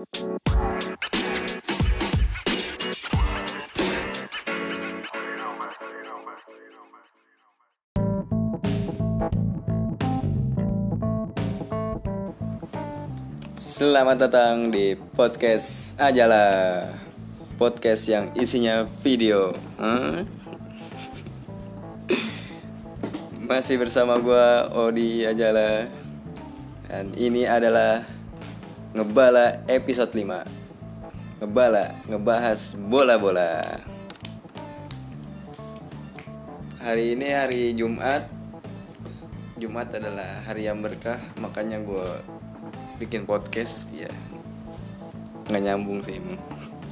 [0.00, 0.16] Selamat
[14.24, 16.96] datang di podcast Ajalah
[17.60, 19.52] Podcast yang isinya video.
[19.76, 20.24] Hmm?
[23.44, 25.92] Masih bersama gue Odi Ajala.
[26.88, 28.19] Dan ini adalah
[28.90, 33.64] Ngebala episode 5 Ngebala, ngebahas bola-bola.
[36.82, 38.28] Hari ini hari Jumat.
[39.56, 42.08] Jumat adalah hari yang berkah Makanya gue
[43.00, 44.12] bikin podcast ya
[45.48, 46.36] nggak nyambung sih emang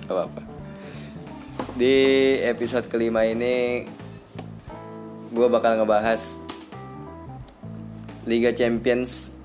[0.09, 0.43] gak apa apa
[1.77, 1.95] di
[2.43, 3.85] episode kelima ini
[5.31, 6.41] gue bakal ngebahas
[8.25, 9.38] Liga Champions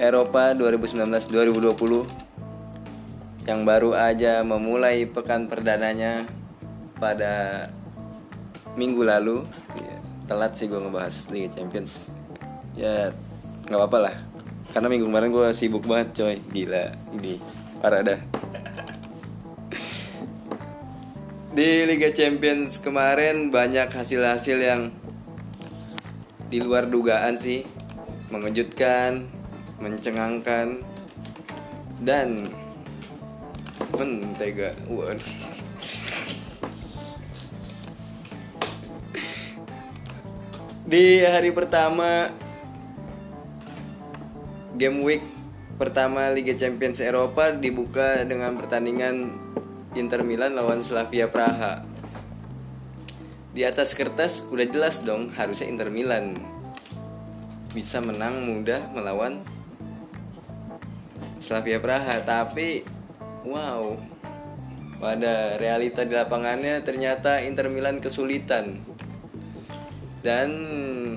[0.00, 6.24] Eropa 2019-2020 yang baru aja memulai pekan perdananya
[6.96, 7.68] pada
[8.80, 9.44] minggu lalu.
[9.76, 12.16] Ya, telat sih gue ngebahas Liga Champions.
[12.72, 13.12] Ya
[13.68, 14.16] nggak apa-apa lah.
[14.72, 16.40] Karena minggu kemarin gue sibuk banget coy.
[16.48, 17.36] Gila ini
[17.84, 18.20] parah dah.
[21.60, 24.88] Di Liga Champions kemarin banyak hasil-hasil yang
[26.48, 27.68] di luar dugaan sih.
[28.30, 29.39] Mengejutkan
[29.80, 30.84] mencengangkan
[32.04, 32.44] dan
[33.96, 35.32] mentega waduh
[40.86, 42.28] di hari pertama
[44.80, 45.24] game week
[45.80, 49.32] pertama Liga Champions Eropa dibuka dengan pertandingan
[49.96, 51.82] Inter Milan lawan Slavia Praha.
[53.50, 56.38] Di atas kertas udah jelas dong harusnya Inter Milan
[57.72, 59.40] bisa menang mudah melawan
[61.40, 62.84] Slavia Praha, tapi
[63.48, 63.96] wow.
[65.00, 68.84] Pada realita di lapangannya ternyata Inter Milan kesulitan.
[70.20, 70.50] Dan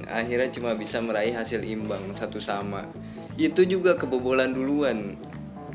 [0.08, 2.88] akhirnya cuma bisa meraih hasil imbang satu sama.
[3.36, 5.20] Itu juga kebobolan duluan.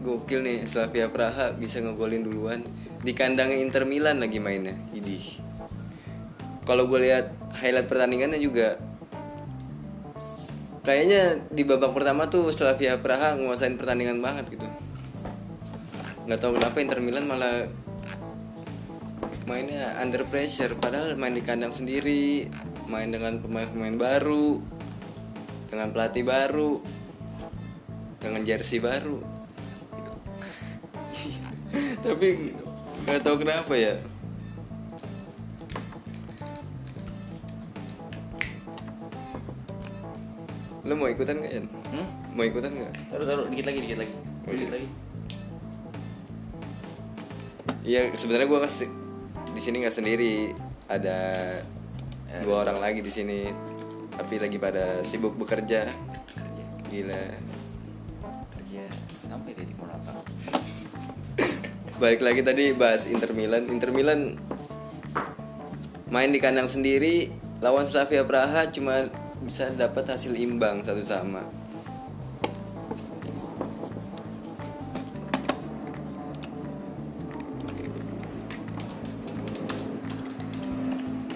[0.01, 2.65] Gokil nih Slavia Praha bisa ngegolin duluan.
[3.05, 5.37] Di kandangnya Inter Milan lagi mainnya idih.
[6.65, 8.81] Kalau gue lihat highlight pertandingannya juga
[10.89, 14.65] kayaknya di babak pertama tuh Slavia Praha nguasain pertandingan banget gitu.
[16.25, 17.69] Nggak tahu kenapa Inter Milan malah
[19.45, 22.49] mainnya under pressure padahal main di kandang sendiri
[22.89, 24.65] main dengan pemain-pemain baru
[25.69, 26.81] dengan pelatih baru
[28.17, 29.21] dengan jersey baru.
[32.09, 32.29] Tapi
[33.05, 34.01] nggak tahu kenapa ya
[40.89, 41.61] lo mau ikutan nggak ya
[41.93, 42.09] Hmm?
[42.33, 44.15] mau ikutan nggak Taruh taruh dikit lagi dikit lagi.
[44.43, 44.73] Oh, Dikit iya.
[44.73, 44.89] lagi.
[47.81, 48.95] Iya sebenarnya gue nggak se-
[49.49, 50.53] di sini nggak sendiri
[50.87, 51.19] ada
[52.27, 52.45] Ya.
[52.45, 53.49] dua orang lagi di sini
[54.11, 55.89] tapi lagi pada sibuk bekerja
[56.29, 57.25] Kerja gila
[58.51, 58.85] kerja
[59.19, 60.21] sampai titik mau apa?
[61.99, 64.37] balik lagi tadi bahas Inter Milan Inter Milan
[66.07, 69.09] main di kandang sendiri lawan Slavia Praha cuma
[69.43, 71.43] bisa dapat hasil imbang satu sama.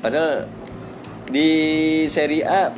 [0.03, 0.51] Padahal
[1.31, 1.49] di
[2.11, 2.75] Serie A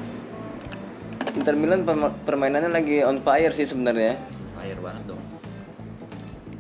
[1.35, 1.83] Inter Milan
[2.23, 4.21] permainannya lagi on fire sih sebenarnya.
[4.61, 5.23] Air banget dong.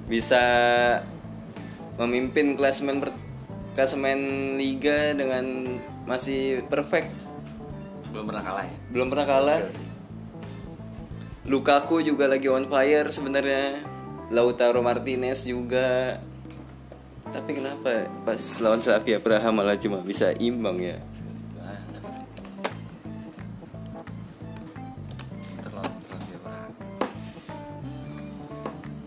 [0.04, 0.44] bisa
[1.96, 3.16] memimpin klasemen per-
[3.72, 7.08] klasemen liga dengan masih perfect
[8.14, 8.76] Belum pernah kalah ya.
[8.94, 9.60] belum pernah kalah.
[11.44, 13.82] Lukaku juga lagi on fire sebenarnya
[14.32, 16.16] Lautaro Martinez juga
[17.28, 20.96] tapi kenapa pas lawan Slavia Praha malah cuma bisa imbang ya.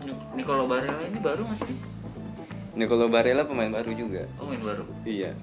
[0.04, 1.68] Hmm, Nicolo Barella ini baru masih?
[2.78, 4.86] Nicolo Barella pemain baru juga Oh main baru.
[5.04, 5.34] iya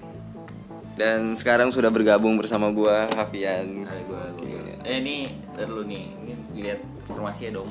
[0.95, 4.61] dan sekarang sudah bergabung bersama gua Hafian Ada gua, gua.
[4.87, 6.33] Eh ini ntar dulu nih, ini
[6.63, 6.81] lihat
[7.11, 7.71] informasinya dong.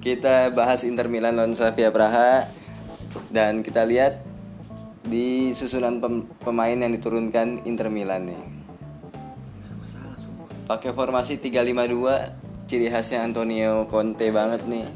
[0.00, 2.46] Kita bahas Inter Milan lawan Slavia Praha
[3.34, 4.22] dan kita lihat
[5.06, 8.42] di susunan pem- pemain yang diturunkan Inter Milan nih.
[10.66, 14.86] Pakai formasi 352, ciri khasnya Antonio Conte banget nih.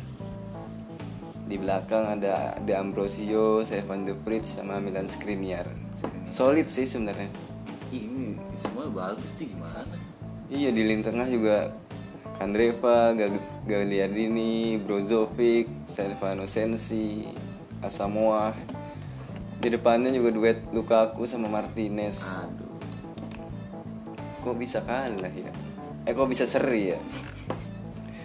[1.47, 5.67] Di belakang ada De Ambrosio, Stefan De Vrij sama Milan Skriniar.
[6.31, 7.50] Solid sih sebenarnya.
[7.91, 9.83] Ini semua bagus sih gimana?
[10.47, 11.75] Iya di lini tengah juga
[12.39, 17.27] Kandreva, Gal- Gagliardini, Brozovic, Stefano Sensi,
[17.83, 18.55] Asamoah.
[19.61, 22.39] Di depannya juga duet Lukaku sama Martinez.
[22.41, 22.81] Aduh.
[24.41, 25.53] Kok bisa kalah ya?
[26.09, 26.99] Eh kok bisa seri ya?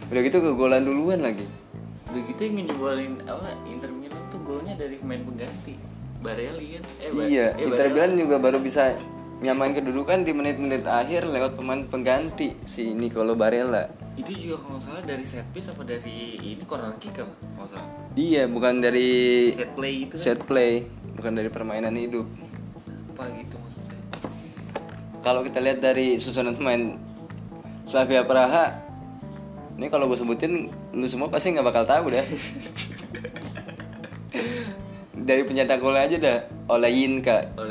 [0.08, 1.44] Udah gitu kegolan duluan lagi.
[2.14, 5.76] Udah gitu yang ngejebolin apa Inter Milan tuh golnya dari pemain pengganti.
[6.24, 6.84] Barelli kan?
[7.04, 7.92] Eh, iya, eh, Inter.
[7.92, 8.96] Milan juga baru bisa
[9.44, 13.92] nyamain kedudukan di menit-menit akhir lewat pemain pengganti si Nicolo Barella.
[14.16, 17.36] Itu juga kalau salah dari set piece apa dari ini corner kick apa?
[17.36, 17.90] Kalau salah.
[18.16, 20.24] Iya, bukan dari Set play itu kan?
[20.24, 20.88] set play,
[21.20, 22.24] bukan dari permainan hidup.
[23.12, 24.00] Apa gitu maksudnya?
[25.20, 26.96] Kalau kita lihat dari susunan pemain
[27.84, 28.72] Slavia Praha,
[29.76, 32.24] ini kalau gue sebutin lu semua pasti nggak bakal tahu dah.
[35.26, 36.40] dari pencetak gol aja dah,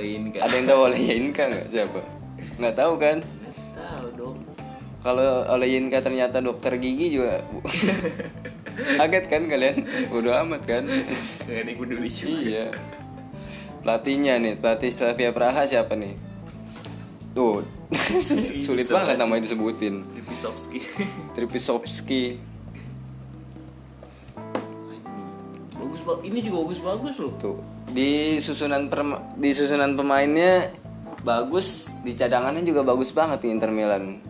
[0.02, 0.42] ini kan?
[0.42, 2.00] Ada yang tahu Olejinka nggak siapa?
[2.58, 3.16] Nggak tahu kan?
[3.22, 4.36] Nggak tahu dong.
[5.06, 7.46] Kalau Olejinka ternyata dokter gigi juga
[8.98, 9.86] kaget kan kalian?
[10.10, 10.82] Bodo amat kan?
[11.46, 12.34] Gak ada yang peduli juga.
[12.42, 12.66] iya.
[13.86, 16.16] Pelatihnya nih, pelatih Slavia Praha siapa nih?
[17.36, 17.62] Tuh,
[18.66, 20.02] sulit banget namanya disebutin.
[20.10, 20.78] Lipisovski.
[21.38, 22.53] Tripisovski.
[26.22, 27.32] Ini juga bagus bagus loh.
[27.36, 27.56] Tuh,
[27.88, 30.68] di susunan perma- di susunan pemainnya
[31.20, 34.20] bagus, di cadangannya juga bagus banget di Inter Milan.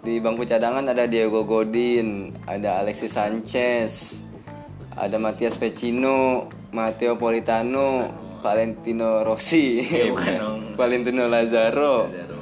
[0.00, 4.22] Di bangku cadangan ada Diego Godin, ada Alexis Sanchez,
[4.94, 8.06] ada Matias Vecino, Matteo Politano,
[8.38, 10.60] Valentino Rossi, Ya, bukan dong.
[10.78, 12.38] Valentino Lazaro, Lazaro.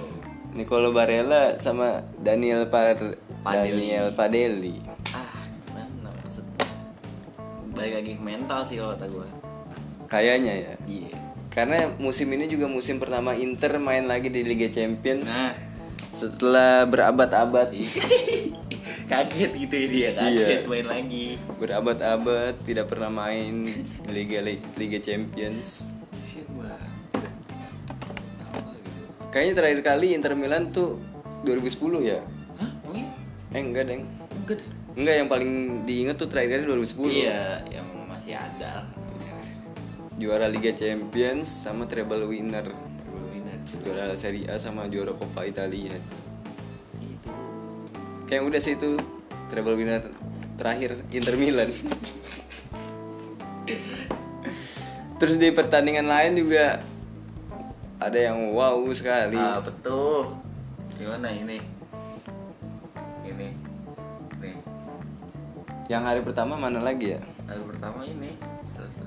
[0.53, 3.01] Nicolo Barella sama Daniel Par
[3.41, 3.73] Padelli.
[3.73, 4.77] Daniel Padelli.
[7.75, 9.27] Balik lagi ke mental sih kalau kata gue.
[10.07, 10.73] Kayaknya ya.
[10.87, 11.15] Iya.
[11.51, 15.55] Karena musim ini juga musim pertama Inter main lagi di Liga Champions Nah,
[16.11, 17.71] setelah berabad-abad
[19.11, 21.39] kaget gitu ya dia, kaget main lagi.
[21.61, 24.43] berabad-abad tidak pernah main di Liga
[24.79, 25.87] Liga Champions.
[29.35, 31.03] Kayaknya terakhir kali Inter Milan tuh
[31.43, 32.23] 2010 ya?
[32.55, 32.71] Hah?
[32.87, 33.11] Emangnya?
[33.51, 34.03] Eh enggak deng.
[34.31, 34.69] Enggak deh.
[34.95, 35.53] Enggak yang paling
[35.83, 37.11] diinget tuh terakhir kali 2010.
[37.11, 38.87] Iya, yang masih ada.
[40.15, 42.71] Juara Liga Champions sama treble winner.
[43.11, 43.59] Belum winner.
[43.83, 45.99] Juara Serie A sama juara Coppa Italia.
[47.03, 47.35] Itu.
[48.31, 48.95] Kayak udah sih itu
[49.51, 50.07] treble winner
[50.55, 51.75] terakhir Inter Milan.
[55.19, 56.79] Terus di pertandingan lain juga
[57.99, 59.35] ada yang wow sekali.
[59.35, 60.39] Ah, betul.
[60.95, 61.35] Gimana?
[61.35, 61.74] Ini.
[65.85, 67.21] Yang hari pertama mana lagi ya?
[67.45, 68.33] Hari pertama ini.
[68.73, 69.05] Selesai.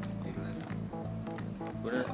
[1.82, 2.06] Udah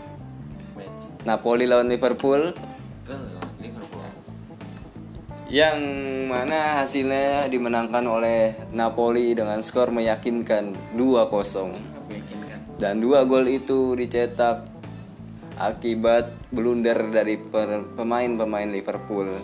[0.75, 1.07] Match.
[1.23, 2.51] Napoli lawan Liverpool.
[5.51, 5.77] Yang
[6.31, 11.75] mana hasilnya dimenangkan oleh Napoli dengan skor meyakinkan 2-0.
[12.07, 12.57] Meyakinkan.
[12.79, 14.63] Dan dua gol itu dicetak
[15.59, 17.35] akibat blunder dari
[17.93, 19.43] pemain-pemain Liverpool.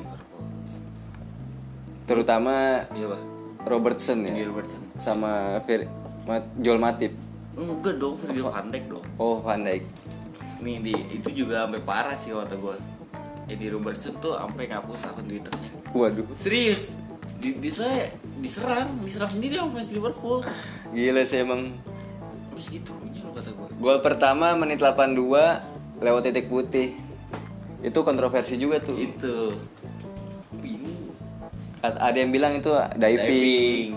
[2.07, 3.19] Terutama Iya.
[3.67, 4.79] Robertson ya Robertson.
[4.95, 5.59] sama
[6.23, 7.11] Mat- Joel Matip.
[7.53, 9.03] Enggak dong, Virgil van Dijk dong.
[9.19, 9.83] Oh, Van Dijk.
[10.63, 12.75] Nih di itu juga sampai parah sih kata gue.
[13.47, 15.71] Eddie Robertson tuh sampai ngapus akun Twitternya.
[15.95, 16.99] Waduh, Serius?
[17.37, 18.09] Di, di saya
[18.41, 20.41] diserang, diserang sendiri sama fans Liverpool.
[20.89, 21.73] gila sih emang.
[22.53, 23.67] Terus gitu lo kata gue.
[23.77, 26.97] Gol pertama menit 82 lewat titik putih.
[27.85, 28.97] Itu kontroversi juga tuh.
[28.97, 29.53] Itu.
[31.81, 33.95] Ada yang bilang itu diving.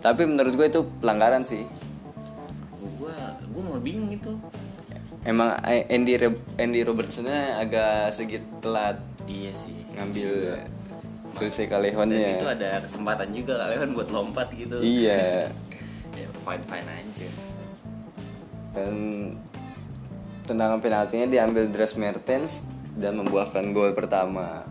[0.00, 1.62] Tapi menurut gue itu pelanggaran sih.
[2.96, 3.12] Gue
[3.52, 4.32] gue mau bingung itu.
[5.28, 6.16] Emang eh, Andy
[6.56, 8.96] Andy Robertsonnya agak sedikit telat
[9.28, 9.76] Iya sih.
[9.92, 10.56] ngambil
[11.36, 12.40] Jose Dan itu Callejon-nya.
[12.48, 14.80] ada kesempatan juga kalian buat lompat gitu.
[14.80, 15.48] Iya.
[16.18, 17.28] Ya fine fine aja.
[18.74, 18.94] Dan
[20.42, 22.66] tendangan penaltinya diambil Dres Mertens
[22.98, 24.66] dan membuahkan gol pertama.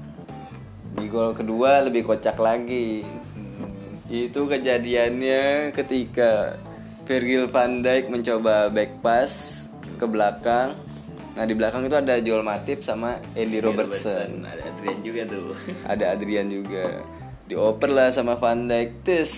[0.97, 3.07] Di gol kedua lebih kocak lagi.
[4.11, 6.59] Itu kejadiannya ketika
[7.07, 9.31] Virgil van Dijk mencoba back pass
[9.95, 10.75] ke belakang.
[11.37, 14.41] Nah di belakang itu ada Joel Matip sama Andy Robertson.
[14.41, 15.53] Ada Adrian juga tuh.
[15.93, 17.05] Ada Adrian juga.
[17.45, 19.05] Dioper lah sama Van Dijk.
[19.05, 19.33] Tes.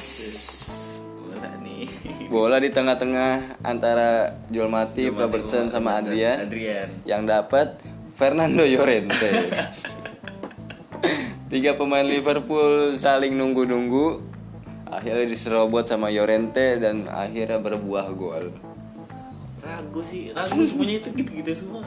[1.12, 1.92] Bola nih.
[2.32, 6.48] Bola di tengah-tengah antara Joel Matip, Robertson sama Adrian.
[6.48, 6.88] Adrian.
[7.04, 7.68] Yang dapat
[8.16, 9.30] Fernando Llorente.
[11.52, 14.32] Tiga pemain Liverpool saling nunggu-nunggu.
[14.90, 18.69] akhirnya diserobot sama Llorente dan akhirnya berbuah gol
[19.70, 21.86] ragu sih ragu semuanya itu gitu-gitu semua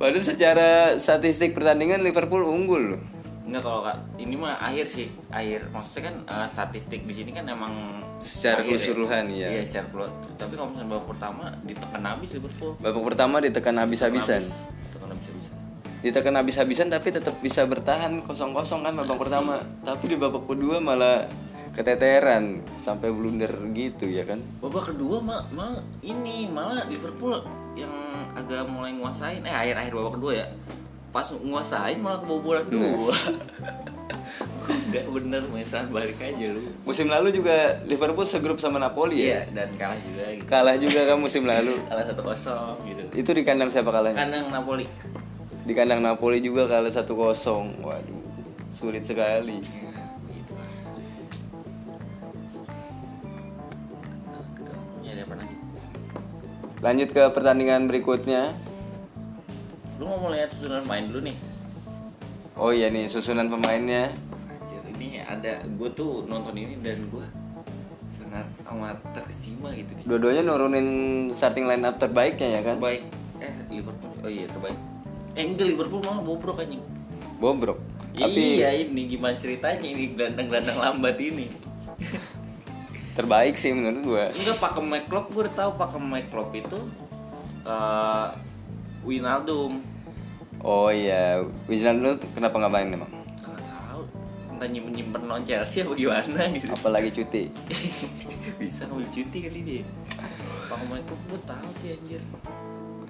[0.00, 3.00] Padahal secara statistik pertandingan Liverpool unggul loh.
[3.44, 7.44] Enggak kalau kak ini mah akhir sih akhir maksudnya kan eh, statistik di sini kan
[7.44, 9.48] emang Secara akhir keseluruhan, iya.
[9.52, 14.40] iya secara keseluruhan tapi kalau misalnya babak pertama ditekan habis Liverpool Babak pertama ditekan habis-habisan.
[14.40, 15.56] ditekan habis-habisan
[16.00, 19.60] Ditekan habis-habisan tapi tetap bisa bertahan kosong-kosong kan babak pertama.
[19.84, 21.28] Tapi di babak kedua malah
[21.70, 24.42] keteteran sampai blunder gitu ya kan.
[24.58, 27.38] babak kedua mah mal ini malah Liverpool
[27.78, 27.92] yang
[28.34, 30.46] agak mulai nguasain eh akhir-akhir babak kedua ya
[31.10, 33.14] pas nguasain malah kebobolan dua
[34.90, 39.26] Gak bener mesan balik aja lu Musim lalu juga Liverpool segrup sama Napoli ya.
[39.26, 41.74] Iya dan kalah juga gitu Kalah juga kan musim lalu.
[41.90, 44.18] Kalah satu kosong gitu Itu di kandang siapa kalahnya?
[44.18, 44.86] Kandang Napoli
[45.62, 47.06] Di kandang Napoli juga kalah 1-0.
[47.86, 48.22] Waduh,
[48.74, 49.62] sulit sekali.
[49.62, 49.89] Ya,
[56.80, 58.56] Lanjut ke pertandingan berikutnya.
[60.00, 61.36] Lu mau lihat susunan main dulu nih
[62.56, 64.08] Oh iya nih susunan pemainnya.
[64.48, 67.24] Anjir, ini ada gue tuh nonton ini dan gue
[68.16, 70.88] sangat amat terkesima gitu nih Dua-duanya nurunin
[71.28, 72.76] starting line up terbaiknya ya kan?
[72.80, 73.04] terbaik
[73.40, 74.76] eh Liverpool oh iya terbaik
[75.32, 76.80] eh enggak Liverpool malah bobrok anjing
[77.40, 77.80] Bobrok.
[78.12, 81.48] Tapi iya ini gimana ceritanya ini gelandang-gelandang lambat ini
[83.14, 84.26] terbaik sih menurut gua.
[84.30, 86.78] enggak pakai Klopp gue udah tahu pakai Klopp itu
[87.66, 88.28] eh
[89.00, 89.80] Winaldum
[90.60, 93.12] Oh iya, Wijnaldum kenapa nggak main emang?
[94.60, 96.68] entah nyimpen nyimpen non Chelsea apa gimana gitu.
[96.76, 97.48] Apalagi cuti.
[98.60, 99.84] bisa ngambil cuti kali dia.
[100.68, 102.20] Pakai Klopp gue tahu sih anjir.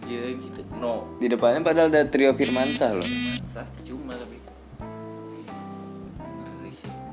[0.06, 0.62] Ya gitu.
[0.78, 1.10] No.
[1.18, 3.02] Di depannya padahal ada trio Firmansyah loh.
[3.02, 4.38] masa cuma tapi.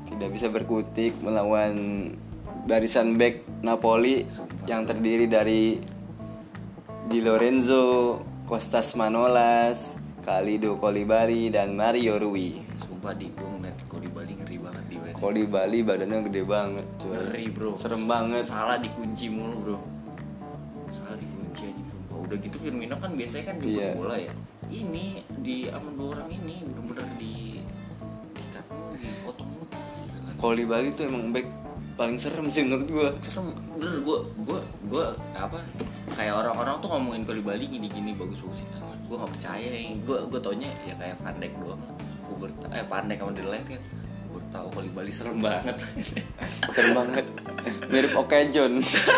[0.06, 1.74] Tidak bisa berkutik melawan
[2.68, 4.28] barisan back Napoli
[4.64, 5.80] yang terdiri dari
[7.08, 12.60] Di Lorenzo, Kostas Manolas, Kalido Kolibali dan Mario Rui.
[12.78, 16.20] sumpah di gue ngeliat kalau di Bali ngeri banget di Bali Kalau di Bali badannya
[16.22, 17.12] gede banget, cuy.
[17.16, 18.44] ngeri bro Serem banget.
[18.44, 19.78] salah dikunci mulu bro
[20.90, 23.90] salah dikunci aja sumpah udah gitu Firmino kan biasanya kan jemput Iya.
[23.94, 24.32] bola ya
[24.68, 25.06] ini
[25.38, 27.34] di aman dua orang ini bener-bener di
[28.36, 29.80] ikat mulu dipotong mulu gitu
[30.20, 30.32] kan.
[30.36, 31.48] Kalau di Bali tuh emang back
[31.98, 33.08] paling serem sih menurut gua.
[33.18, 35.58] serem bener gue gue gue apa
[36.14, 38.70] kayak orang-orang tuh ngomongin kalau di Bali gini-gini bagus-bagusin
[39.02, 42.84] gue nggak percaya nih gue gue taunya ya kayak Van Dijk doang gue ber eh
[42.86, 45.76] Van Dijk sama Delight kan gue baru tahu kalau di Bali serem banget
[46.68, 47.24] Serem banget.
[47.88, 48.72] Mirip Okajon.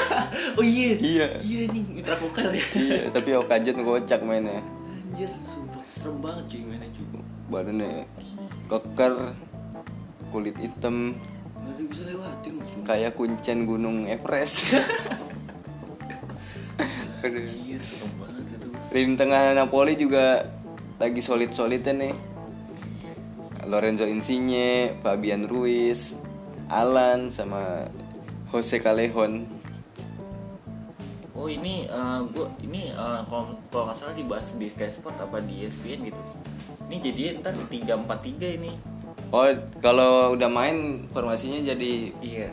[0.58, 1.26] oh iya Iya.
[1.42, 4.62] iya nih mitra kukar ya iya, tapi Okajon kocak mainnya.
[5.10, 7.06] anjir sumpah serem banget cuy mainnya cuy
[7.50, 8.06] Badannya
[8.70, 9.14] keker,
[10.30, 11.18] kulit hitam,
[11.60, 14.56] nggak ada yang bisa lewatin loh sumpah kayak kuncen gunung Everest.
[17.20, 20.48] Anjir serem banget itu Lini tengah Napoli juga
[20.96, 22.14] lagi solid-solidnya nih.
[23.68, 26.16] Lorenzo Insigne, Fabian Ruiz,
[26.72, 27.86] Alan sama
[28.50, 29.60] Jose Callejon.
[31.40, 35.40] oh ini eh, gue ini eh, kalau kalau nggak salah dibahas di Sky Sport apa
[35.40, 36.20] di ESPN gitu
[36.92, 38.76] ini jadi ntar tiga empat tiga ini
[39.30, 39.46] Oh,
[39.78, 42.50] kalau udah main formasinya jadi iya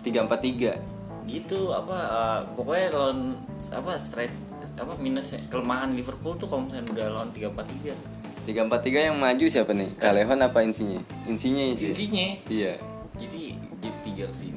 [0.00, 0.78] 3-4-3.
[1.22, 3.38] gitu apa eh, pokoknya lawan
[3.70, 4.34] apa straight
[4.74, 7.94] apa minusnya kelemahan Liverpool tuh kalau misalnya udah lawan tiga empat tiga
[8.42, 9.90] 3-4-3 yang maju siapa nih?
[9.94, 10.98] Callejon apa Insigne?
[11.24, 11.94] Insigne sih.
[11.94, 12.74] intinya Iya.
[13.14, 13.42] jadi
[13.78, 14.50] jadi tiga set.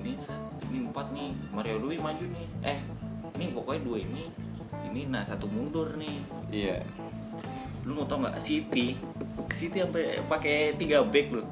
[0.66, 2.80] ini empat nih Mario Rui maju nih eh
[3.36, 4.24] ini pokoknya dua ini
[4.86, 6.18] ini nah satu mundur nih
[6.50, 6.82] Iya.
[7.86, 8.98] lu mau tau nggak City
[9.56, 11.44] City sampai pakai tiga back lu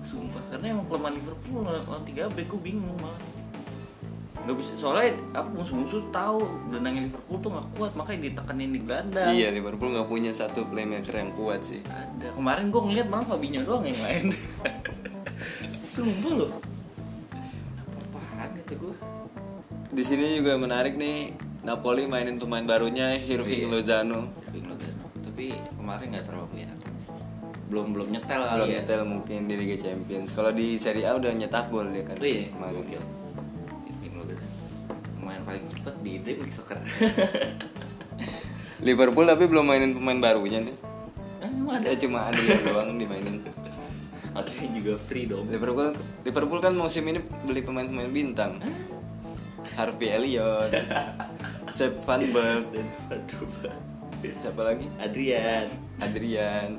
[0.00, 3.20] sumpah karena emang kelemahan Liverpool lawan tiga back gue bingung malah
[4.40, 9.28] nggak bisa soalnya apa musuh-musuh tahu gelandangnya Liverpool tuh nggak kuat makanya ditekenin di gelandang
[9.30, 11.84] Iya, Liverpool nggak punya satu playmaker yang kuat sih.
[11.84, 14.32] ada kemarin gue ngeliat malah Fabinho doang yang main
[15.92, 16.50] sumpah loh
[17.76, 18.94] apa-apaan kata gue
[19.90, 23.70] Di sini juga menarik nih Napoli mainin pemain barunya Hirving Iya.
[23.70, 24.32] Lozano.
[24.46, 25.04] Irving Lozano.
[25.20, 26.79] tapi kemarin nggak terlalu kelihatan
[27.70, 30.34] belum belum nyetel Belum kali ya nyetel mungkin di Liga Champions.
[30.34, 32.18] Kalau di Serie A udah nyetak gol dia kan.
[32.18, 32.74] Oh iya, kemarin.
[32.82, 33.02] gokil.
[35.20, 36.78] Pemain paling cepet di Dream League Soccer.
[38.86, 40.76] Liverpool tapi belum mainin pemain barunya nih.
[41.40, 41.86] ah, emang ada.
[41.94, 43.38] Ya cuma Adrian doang dimainin.
[44.30, 45.50] Ada yang juga free dong.
[45.50, 45.90] Liverpool
[46.22, 48.62] Liverpool kan musim ini beli pemain-pemain bintang.
[49.74, 50.70] Harvey Elliott,
[51.76, 52.64] Sepp Van Berg,
[54.38, 54.86] siapa lagi?
[55.02, 55.66] Adrian.
[56.00, 56.78] Adrian.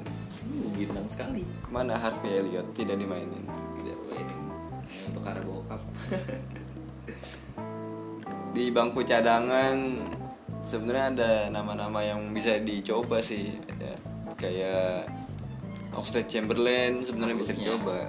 [0.75, 1.41] Bintang sekali.
[1.43, 3.43] Ke mana Harvey Elliott tidak dimainin?
[3.79, 4.39] Tidak mainin.
[5.07, 5.81] untuk Carabao Cup
[8.51, 9.79] di bangku cadangan
[10.59, 13.95] sebenarnya ada nama-nama yang bisa dicoba sih ya,
[14.35, 15.07] kayak
[15.95, 17.71] Oxlade Chamberlain sebenarnya bisa Harusnya.
[17.71, 17.99] dicoba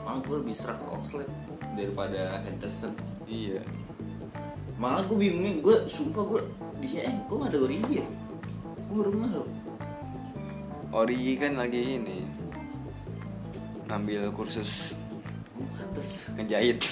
[0.00, 1.32] malah gue lebih serak Oxlade
[1.76, 2.96] daripada Henderson
[3.28, 3.60] iya
[4.80, 6.40] malah gue bingungnya gue sumpah gue
[6.80, 8.06] dia eh kok nggak ada Origi ya
[8.90, 9.46] gue ngeh loh
[10.90, 12.26] Origi kan lagi ini
[13.86, 14.98] ngambil kursus
[15.54, 16.34] gue pantes.
[16.34, 16.78] ngejahit.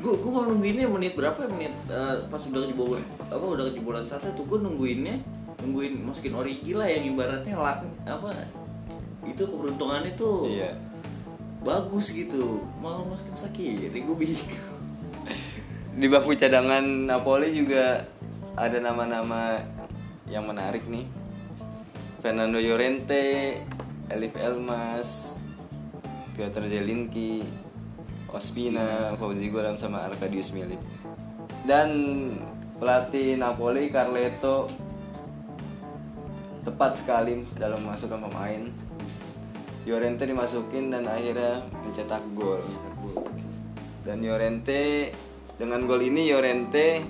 [0.00, 1.48] Gue gue mau nungguinnya menit berapa ya?
[1.52, 5.20] Menit eh, pas udah kejebolan apa udah kejebolan satu tuh gue nungguinnya
[5.60, 8.48] nungguin masukin Origi lah yang ibaratnya lak apa
[9.28, 10.72] itu keberuntungannya tuh iya.
[11.60, 12.64] bagus gitu.
[12.80, 14.50] Malah masukin Sakiri gue bingung.
[16.00, 18.08] Di bangku cadangan Napoli juga
[18.56, 19.60] ada nama-nama
[20.32, 21.19] yang menarik nih
[22.20, 23.56] Fernando Llorente
[24.12, 25.40] Elif Elmas
[26.36, 27.40] Piotr Zelinski
[28.28, 30.78] Ospina Fauzi Gulam sama Arkadius Milik.
[31.64, 31.88] Dan
[32.76, 34.68] pelatih Napoli Carleto
[36.60, 38.68] tepat sekali dalam memasukkan pemain.
[39.88, 42.60] Llorente dimasukin dan akhirnya mencetak gol.
[44.04, 45.08] Dan Llorente
[45.56, 47.00] dengan gol ini Llorente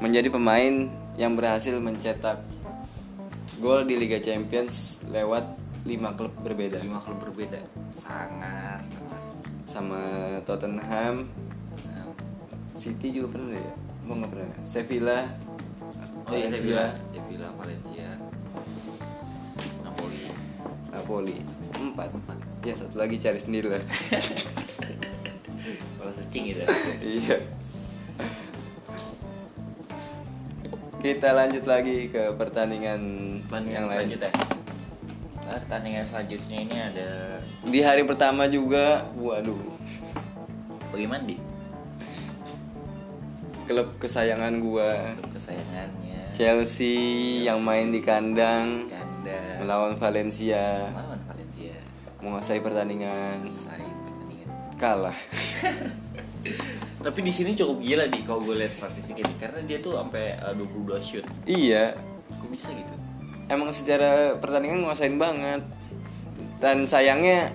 [0.00, 0.88] menjadi pemain
[1.20, 2.53] yang berhasil mencetak
[3.60, 5.44] gol di Liga Champions lewat
[5.84, 6.80] 5 klub berbeda.
[6.80, 7.60] Lima klub berbeda.
[7.94, 9.22] Sangat sangat
[9.64, 10.02] sama
[10.44, 11.28] Tottenham,
[12.74, 13.72] City juga pernah ya?
[14.04, 14.50] Mau nggak pernah?
[14.66, 15.18] Sevilla,
[16.26, 16.86] oh iya Sevilla.
[17.14, 18.08] Sevilla Valencia.
[19.86, 20.22] Napoli.
[20.90, 21.36] Napoli.
[21.78, 22.10] Empat.
[22.66, 23.82] Ya satu lagi cari sendiri lah.
[25.98, 26.62] kalau searching gitu.
[27.16, 27.36] Iya.
[31.04, 32.96] Kita lanjut lagi ke pertandingan
[33.68, 34.16] yang lain.
[34.16, 37.08] Nah, pertandingan selanjutnya ini ada
[37.60, 39.60] Di hari pertama juga, waduh,
[40.88, 41.36] bagaimana di
[43.68, 45.12] klub kesayangan gua.
[45.20, 46.32] Klub kesayangannya.
[46.32, 50.88] Chelsea yang main di kandang Ganda melawan Valencia.
[50.88, 51.76] Lawan Valencia.
[52.24, 53.44] Menguasai pertandingan.
[53.44, 54.48] Selesai pertandingan.
[54.80, 55.18] Kalah.
[57.04, 60.40] tapi di sini cukup gila di kalau gue lihat statistik ini karena dia tuh sampai
[60.40, 61.92] uh, 22 shoot iya,
[62.32, 62.94] kok bisa gitu
[63.48, 65.62] emang secara pertandingan nguasain banget.
[66.60, 67.52] Dan sayangnya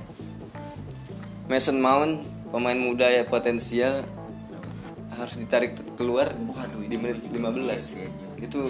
[1.50, 2.22] Mason Mount
[2.54, 4.06] pemain muda ya potensial
[5.18, 7.76] harus ditarik keluar Waduh, di menit juga 15.
[7.76, 8.30] sih, anjir.
[8.40, 8.62] Itu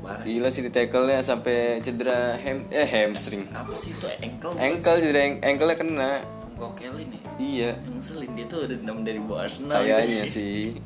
[0.00, 3.48] parah gila sih di tackle-nya sampai cedera ham eh hamstring.
[3.56, 6.12] apa sih itu ankle Ankle cedera ankle-nya kena.
[6.54, 10.34] gokelin ya Iya, ngeselin dia tuh ada dendam dari bawah Arsenal kayaknya gitu.
[10.38, 10.78] sih.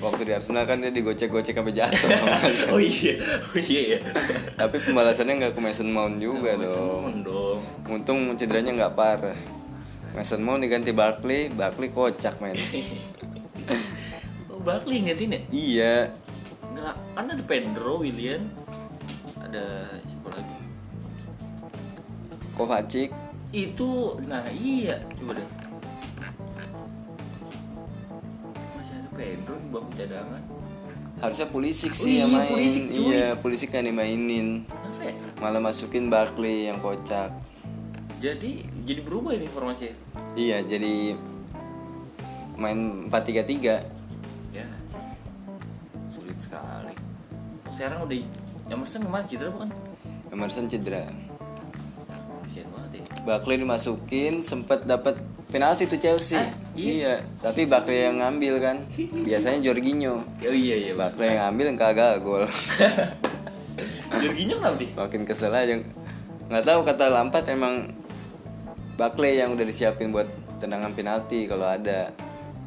[0.00, 2.10] Waktu di Arsenal kan dia digocek-gocek sampai jatuh
[2.74, 3.98] oh iya oh iya ya
[4.58, 7.06] Tapi pembalasannya nggak ke Mason Mount juga dong.
[7.06, 7.58] Mason dong.
[7.86, 9.38] Untung cederanya nggak parah.
[10.16, 12.56] Mason Mount diganti Barkley, Barkley kocak men.
[14.50, 15.40] oh, Barkley ingetin ya?
[15.52, 15.94] Iya,
[16.72, 18.42] nggak kan ada Pedro William
[19.38, 20.56] ada siapa lagi?
[22.52, 23.10] Kovacic,
[23.54, 24.98] itu nah iya.
[25.16, 25.61] Coba deh
[29.22, 30.42] Pedro di bangku cadangan
[31.18, 32.50] harusnya Pulisic Oh sih yang iya, main.
[32.50, 32.98] Pulisic, cuy.
[33.06, 34.66] iya, Pulisic kan dimainin.
[34.66, 37.30] kenapa ya Malah masukin Barkley yang kocak.
[38.18, 38.50] jadi
[38.82, 39.94] jadi berubah ini informasinya
[40.34, 41.14] Iya, jadi
[42.54, 43.86] main 4-3-3.
[44.50, 44.66] ya
[46.10, 46.94] sulit sekali
[47.62, 48.18] Oh, sekarang udah
[48.68, 49.70] Emerson kemarin cedera bukan
[50.28, 51.06] Emerson cedera.
[52.42, 55.14] kasihan banget ya Barkley dimasukin sempat dapat
[55.52, 56.40] penalti tuh Chelsea.
[56.40, 57.20] Ah, iya.
[57.44, 58.76] tapi Barkley yang ngambil kan.
[58.96, 60.24] Biasanya Jorginho.
[60.24, 62.48] oh iya iya Barkley yang ngambil kagak gol.
[64.22, 65.76] Jorginho kenapa di Makin kesel aja.
[66.48, 67.92] Nggak tahu kata Lampard emang
[68.96, 72.08] Barkley yang udah disiapin buat tendangan penalti kalau ada.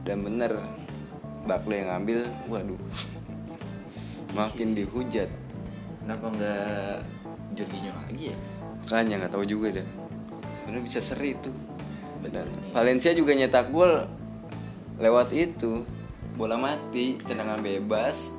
[0.05, 0.61] Dan bener
[1.49, 2.81] Barkley yang ngambil, waduh.
[4.37, 5.29] Makin dihujat.
[6.05, 7.01] kenapa nggak
[7.57, 8.37] Jorginho lagi ya
[8.85, 9.87] Makanya nggak tahu juga dah.
[10.53, 11.49] Sebenarnya bisa seri itu.
[12.25, 12.45] Benar.
[12.73, 14.09] Valencia juga nyetak gol
[14.97, 15.85] lewat itu.
[16.35, 18.33] Bola mati, tendangan bebas.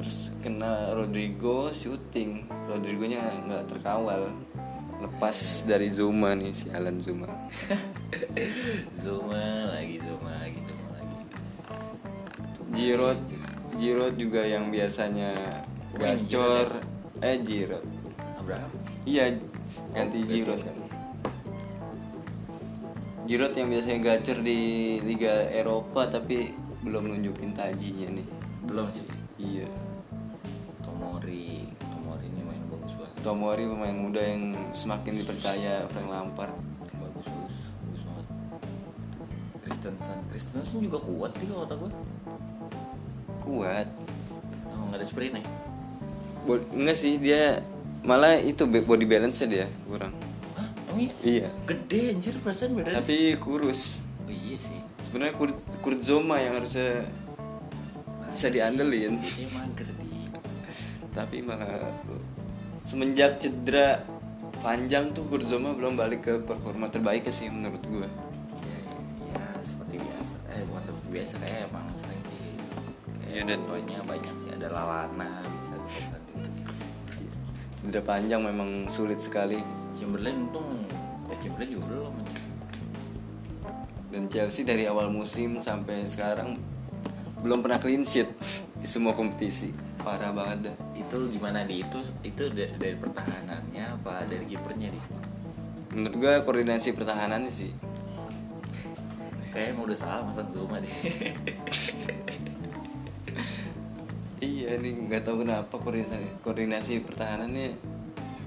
[0.00, 2.48] Terus kena Rodrigo shooting.
[2.66, 4.32] Rodrigonya nggak terkawal.
[5.02, 7.28] Lepas dari Zuma nih si Alan Zuma.
[9.02, 11.16] Zuma lagi Zuma lagi Zuma lagi
[12.72, 13.20] Giroud,
[13.76, 15.34] Giroud juga yang biasanya
[15.98, 16.80] gacor.
[17.22, 17.86] Eh Giroud.
[18.42, 18.70] Abraham
[19.06, 19.38] Iya,
[19.94, 20.81] ganti Giroud kan.
[23.22, 24.58] Giroud yang biasanya gacor di
[25.00, 26.50] Liga Eropa tapi
[26.82, 28.26] belum nunjukin tajinya nih.
[28.62, 29.06] belum sih
[29.36, 29.66] Iya.
[30.80, 36.54] Tomori Tomori ini main bagus banget Tomori pemain muda yang semakin dipercaya Frank Lampard.
[36.92, 38.26] bagus bagus bagus banget
[39.60, 41.90] Kristensen Kristensen juga kuat juga kata gue
[43.40, 43.86] kuat
[44.68, 45.42] oh, nggak ada sprint ya
[46.42, 47.62] Bo- enggak sih dia
[48.02, 50.10] malah itu body balance dia kurang?
[50.92, 51.12] Emang iya?
[51.24, 51.48] iya.
[51.64, 54.04] Gede anjir perasaan bedanya tapi kurus.
[54.22, 54.78] Oh iya sih.
[55.00, 57.02] Sebenarnya Kurt, Kurt Zoma yang harusnya
[58.28, 59.18] bisa diandelin.
[59.18, 60.28] Dia mager di.
[61.10, 61.90] Tapi malah
[62.78, 64.04] semenjak cedera
[64.60, 68.08] panjang tuh Kurt Zoma belum balik ke performa terbaik sih menurut gua.
[68.62, 68.78] Ya,
[69.32, 70.36] ya seperti biasa.
[70.50, 72.40] Eh bukan seperti biasa kayak emang sering di
[73.32, 75.74] Iya, kayak dan- poinnya banyak sih ada Lalana bisa
[77.82, 79.58] cedera panjang memang sulit sekali.
[79.98, 80.86] Chamberlain untung
[81.26, 82.14] ya Chamberlain juga belum
[84.12, 86.60] dan Chelsea dari awal musim sampai sekarang
[87.42, 88.30] belum pernah clean sheet
[88.78, 89.74] di semua kompetisi.
[89.98, 90.76] Parah banget dah.
[90.94, 91.98] Itu gimana di itu?
[92.22, 95.00] Itu da- dari pertahanannya apa dari kipernya di?
[95.96, 97.74] Menurut gua koordinasi pertahanannya sih.
[99.50, 100.88] Kayak emang udah salah masang Zuma deh
[104.42, 107.70] iya nih nggak tahu kenapa koordinasi koordinasi pertahanannya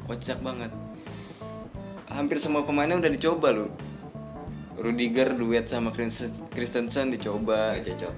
[0.04, 0.70] kocak banget.
[2.06, 3.72] Hampir semua pemainnya udah dicoba loh.
[4.76, 5.90] Rudiger duet sama
[6.52, 7.74] Christensen dicoba.
[7.74, 8.16] Nggak cocok.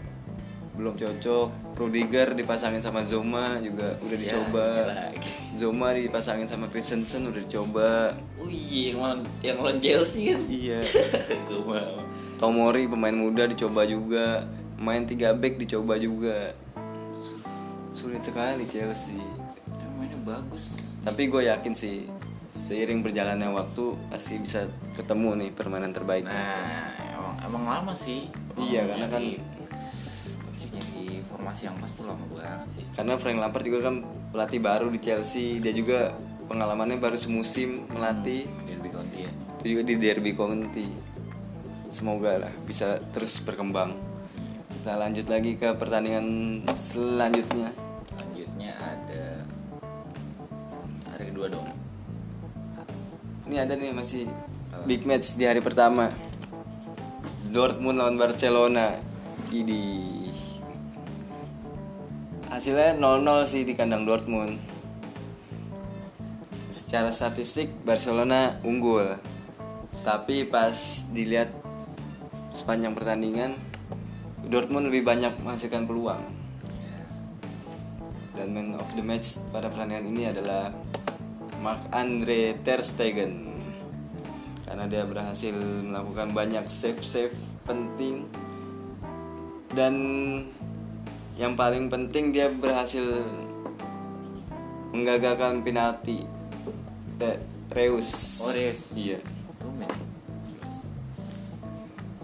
[0.75, 1.49] Belum cocok.
[1.77, 4.67] Rudiger dipasangin sama Zoma juga udah Ya, dicoba.
[4.67, 5.31] ini lagi.
[5.55, 7.91] Zoma dipasangin sama Christensen udah dicoba.
[8.41, 10.41] Oh iya yang lawan yang lawan Chelsea kan?
[10.49, 10.81] Iya.
[12.41, 14.45] Tomori pemain muda dicoba juga.
[14.77, 16.53] Main 3 back dicoba juga
[17.97, 19.17] sulit sekali Chelsea.
[19.65, 20.77] Tapi mainnya bagus.
[21.01, 22.05] Tapi gue yakin sih
[22.53, 26.57] seiring berjalannya waktu pasti bisa ketemu nih permainan terbaik nah
[27.01, 28.29] emang, emang lama sih.
[28.53, 29.55] Emang Iya, karena kan- nyari-
[31.27, 32.83] formasi yang pas tuh lama banget sih.
[32.93, 33.95] Karena Frank Lampard juga kan
[34.29, 35.57] pelatih baru di Chelsea.
[35.57, 36.11] Dia juga
[36.45, 38.45] pengalamannya baru semusim melatih.
[38.65, 39.31] dia lebih konti ya.
[39.57, 40.85] Itu juga di Derby County
[41.87, 43.95] semoga lah bisa terus berkembang.
[44.75, 46.25] Kita lanjut lagi ke pertandingan
[46.79, 47.71] selanjutnya
[51.37, 51.69] kedua dong.
[53.45, 54.25] Ini ada nih masih
[54.89, 56.09] big match di hari pertama.
[57.53, 58.97] Dortmund lawan Barcelona.
[59.53, 59.85] Ini
[62.49, 64.57] hasilnya 0-0 sih di kandang Dortmund.
[66.73, 69.21] Secara statistik Barcelona unggul.
[70.01, 71.53] Tapi pas dilihat
[72.49, 73.53] sepanjang pertandingan
[74.41, 76.33] Dortmund lebih banyak menghasilkan peluang.
[78.33, 80.73] Dan man of the match pada pertandingan ini adalah
[81.67, 83.59] Mark Andre Ter Stegen
[84.63, 85.51] karena dia berhasil
[85.83, 88.23] melakukan banyak save save penting
[89.69, 89.93] dan
[91.35, 93.03] yang paling penting dia berhasil
[94.89, 96.23] menggagalkan penalti
[97.19, 98.95] Te- Reus Oh, Reus.
[98.95, 99.19] iya.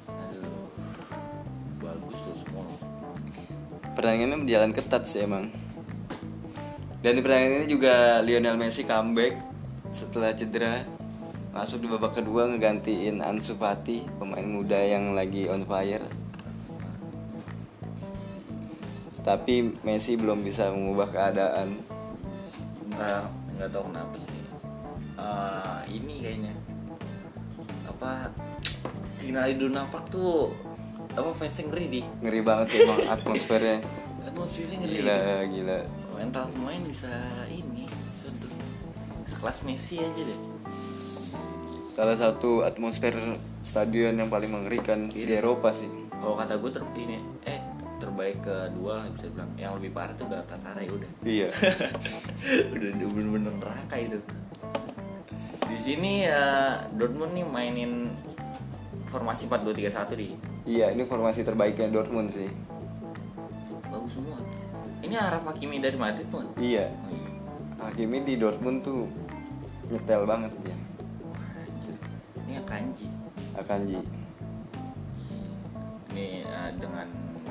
[0.08, 0.72] Aduh.
[1.80, 2.64] Bagus tuh semua.
[3.92, 5.52] pertandingannya berjalan ketat sih emang
[7.04, 9.36] dan di pertandingan ini juga Lionel Messi comeback
[9.92, 10.88] setelah cedera.
[11.52, 16.08] Masuk di babak kedua ngegantiin Ansu Fati pemain muda yang lagi on fire.
[19.20, 21.76] Tapi Messi belum bisa mengubah keadaan.
[22.88, 24.42] Enggak, enggak tahu kenapa sih.
[25.20, 26.54] Eh, ini kayaknya.
[27.92, 28.32] Apa
[29.20, 30.56] Cina Iduna Park tuh
[31.20, 32.02] apa fansnya ngeri di?
[32.24, 33.84] Ngeri banget sih emang atmosfernya.
[34.24, 34.96] Atmosfernya ngeri.
[35.04, 35.20] Gila
[35.52, 35.80] gila
[36.24, 37.12] mental pemain bisa
[37.52, 37.84] ini
[38.16, 38.48] seduh
[39.28, 40.40] sekelas Messi aja deh.
[41.84, 43.12] Salah satu atmosfer
[43.60, 45.92] stadion yang paling mengerikan di Eropa sih.
[46.16, 47.60] Kalau kata gue ter ini eh
[48.00, 49.52] terbaik kedua bisa dibilang.
[49.60, 51.12] Yang lebih parah tuh Galatasaray udah.
[51.28, 51.52] Iya.
[52.72, 54.20] Udah bener-bener neraka itu.
[55.68, 58.16] Di sini ya Dortmund nih mainin
[59.12, 60.28] formasi 4-2-3-1 di.
[60.72, 62.48] Iya ini formasi terbaiknya Dortmund sih
[65.04, 66.88] ini Araf Hakimi dari Madrid tuh iya.
[66.88, 67.30] Oh, iya.
[67.84, 69.12] Hakimi di Dortmund tuh
[69.92, 70.76] nyetel banget dia.
[71.28, 71.96] Wah, anjir.
[72.48, 73.08] ini Akanji.
[73.60, 74.00] Akanji.
[76.16, 77.08] Ini eh, dengan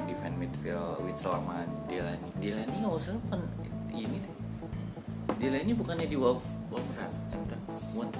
[0.08, 3.40] defend midfield with selama Delani Delani nggak usah kan
[3.92, 4.34] ini deh.
[5.36, 7.60] Delani bukannya di Wolf Wolverhampton kan?
[7.92, 8.10] Buat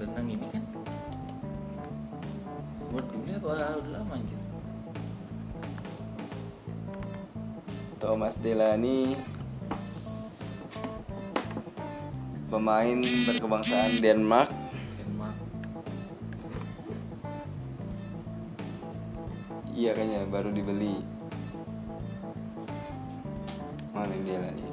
[0.00, 0.64] renang ini kan.
[2.88, 3.76] Buat dulu apa?
[3.84, 4.41] Udah lama anjir
[8.02, 9.14] Thomas Delany
[12.50, 14.50] pemain berkebangsaan Denmark.
[19.70, 20.98] Iya kayaknya baru dibeli.
[23.94, 24.66] Mana Delany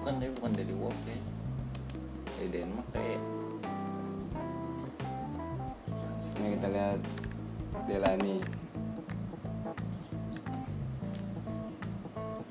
[0.00, 1.18] bukan deh bukan dari Wolf ya
[2.38, 3.49] Dari Denmark kayak
[6.38, 7.00] Nah kita lihat
[7.90, 8.38] Delani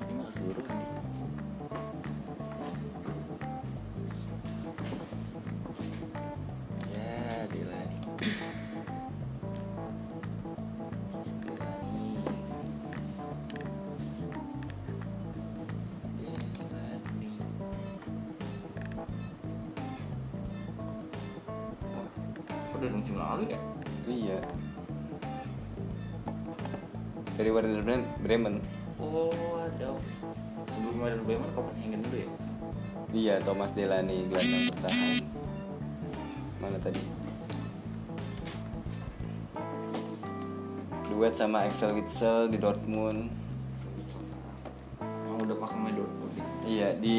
[0.04, 0.76] ini nggak keseluruhan.
[6.92, 7.24] Ya.
[21.96, 22.08] Oh,
[23.16, 23.69] lalu ya?
[24.10, 24.38] Iya
[27.38, 27.80] Dari Werder
[28.20, 28.60] Bremen-
[29.00, 29.96] Oh, ada.
[30.66, 32.28] Sebelum Werder Bremen Copenhagen dulu ya?
[33.10, 35.22] Iya Thomas Delani gelandang bertahan
[36.58, 37.02] Mana tadi
[41.10, 43.30] Duet sama Axel Witsel di Dortmund
[45.00, 46.44] Emang udah pakai Dortmund ya?
[46.66, 47.18] Iya di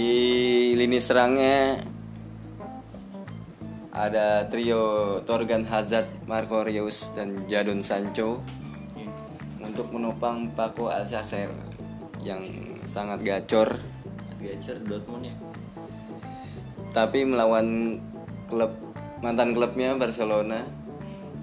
[0.75, 1.82] lini serangnya
[3.91, 8.39] ada trio Torgan Hazard, Marco Reus dan Jadon Sancho
[8.96, 9.12] Iya.
[9.60, 11.52] untuk menopang Paco Alcacer
[12.24, 12.39] yang
[12.88, 13.76] sangat gacor
[14.39, 15.36] Gacer Dortmund ya?
[16.96, 18.00] tapi melawan
[18.48, 18.72] klub
[19.20, 20.63] mantan klubnya Barcelona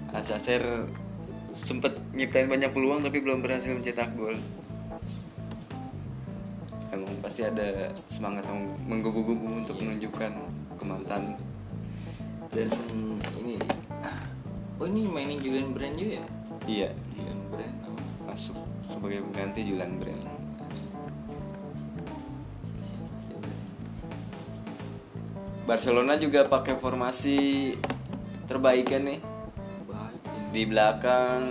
[0.09, 0.89] Alcacer
[1.53, 4.41] sempet nyiptain banyak peluang tapi belum berhasil mencetak gol
[6.89, 10.33] emang pasti ada semangat yang menggebu-gebu untuk menunjukkan
[10.81, 11.37] ke mantan
[12.49, 12.65] Dan
[13.37, 13.48] ini.
[14.79, 16.25] Oh ini mainin Julian Brand juga ya?
[16.69, 20.23] iya Julian Brand nama masuk sebagai pengganti Julian Brand
[25.67, 27.73] Barcelona juga pakai formasi
[28.49, 29.19] terbaiknya nih
[30.49, 31.41] di belakang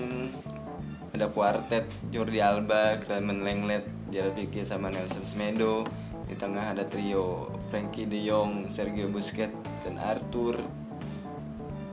[1.14, 5.86] ada quartet Jordi Alba, Clement Lenglet, Gerard Pique sama Nelson Semedo.
[6.26, 9.54] Di tengah ada trio Frankie De Jong, Sergio Busquets
[9.86, 10.60] dan Arthur.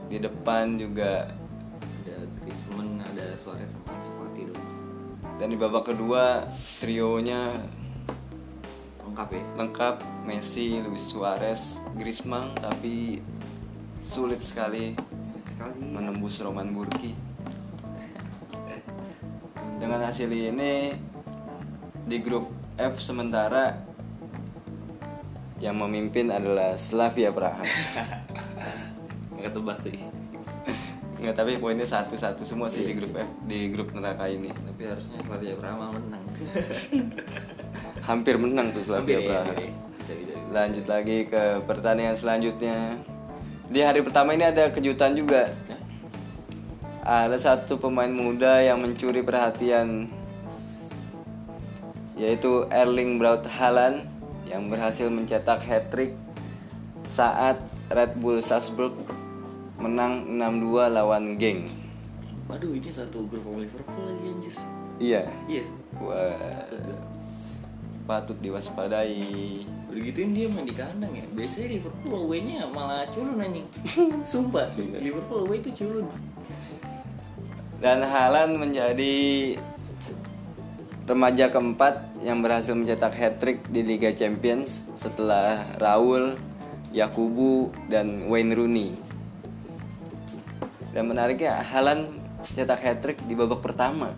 [0.06, 1.26] Di depan juga
[2.06, 4.54] Ada Griezmann, ada Suarez sama Ansu dulu.
[5.36, 6.46] dan di babak kedua
[6.80, 7.50] trionya
[9.02, 9.42] Lengkap ya?
[9.58, 13.22] lengkap Messi, Luis Suarez, Griezmann tapi
[14.02, 14.94] sulit sekali
[15.46, 15.78] Sekali.
[15.82, 17.14] menembus Roman Burki.
[19.80, 20.94] Dengan hasil ini
[22.06, 23.78] di grup F sementara
[25.58, 27.64] yang memimpin adalah Slavia Praha.
[29.46, 29.94] Nggak tebak sih.
[31.22, 34.50] Nggak tapi poinnya satu-satu semua sih di grup F di grup neraka ini.
[34.50, 36.24] Tapi harusnya Slavia Praha menang.
[38.10, 39.54] Hampir menang tuh Slavia Hampir ya, Praha.
[39.54, 39.70] ya.
[40.02, 40.34] Bisa.
[40.50, 42.98] Lanjut lagi ke pertandingan selanjutnya.
[43.70, 45.54] Di hari pertama ini ada kejutan juga.
[47.06, 50.10] Ada satu pemain muda yang mencuri perhatian
[52.18, 54.02] yaitu Erling Braut Haaland
[54.50, 56.18] yang berhasil mencetak hat-trick
[57.06, 58.96] saat Red Bull Salzburg
[59.76, 61.68] menang 6-2 lawan Genk.
[62.46, 64.54] Waduh ini satu grup sama Liverpool lagi anjir.
[64.96, 65.22] Iya.
[65.50, 65.64] Iya.
[65.98, 66.66] Wah,
[68.06, 69.66] patut diwaspadai.
[69.90, 71.26] Udah gituin dia main di kandang ya.
[71.34, 73.66] Biasanya Liverpool away-nya malah culun anjing.
[74.30, 76.06] Sumpah, Liverpool away itu culun.
[77.76, 79.16] Dan Haaland menjadi
[81.06, 86.34] remaja keempat yang berhasil mencetak hat-trick di Liga Champions setelah Raul,
[86.90, 89.05] Yakubu, dan Wayne Rooney.
[90.96, 92.08] Dan menariknya Haaland
[92.40, 94.16] cetak hat-trick di babak pertama.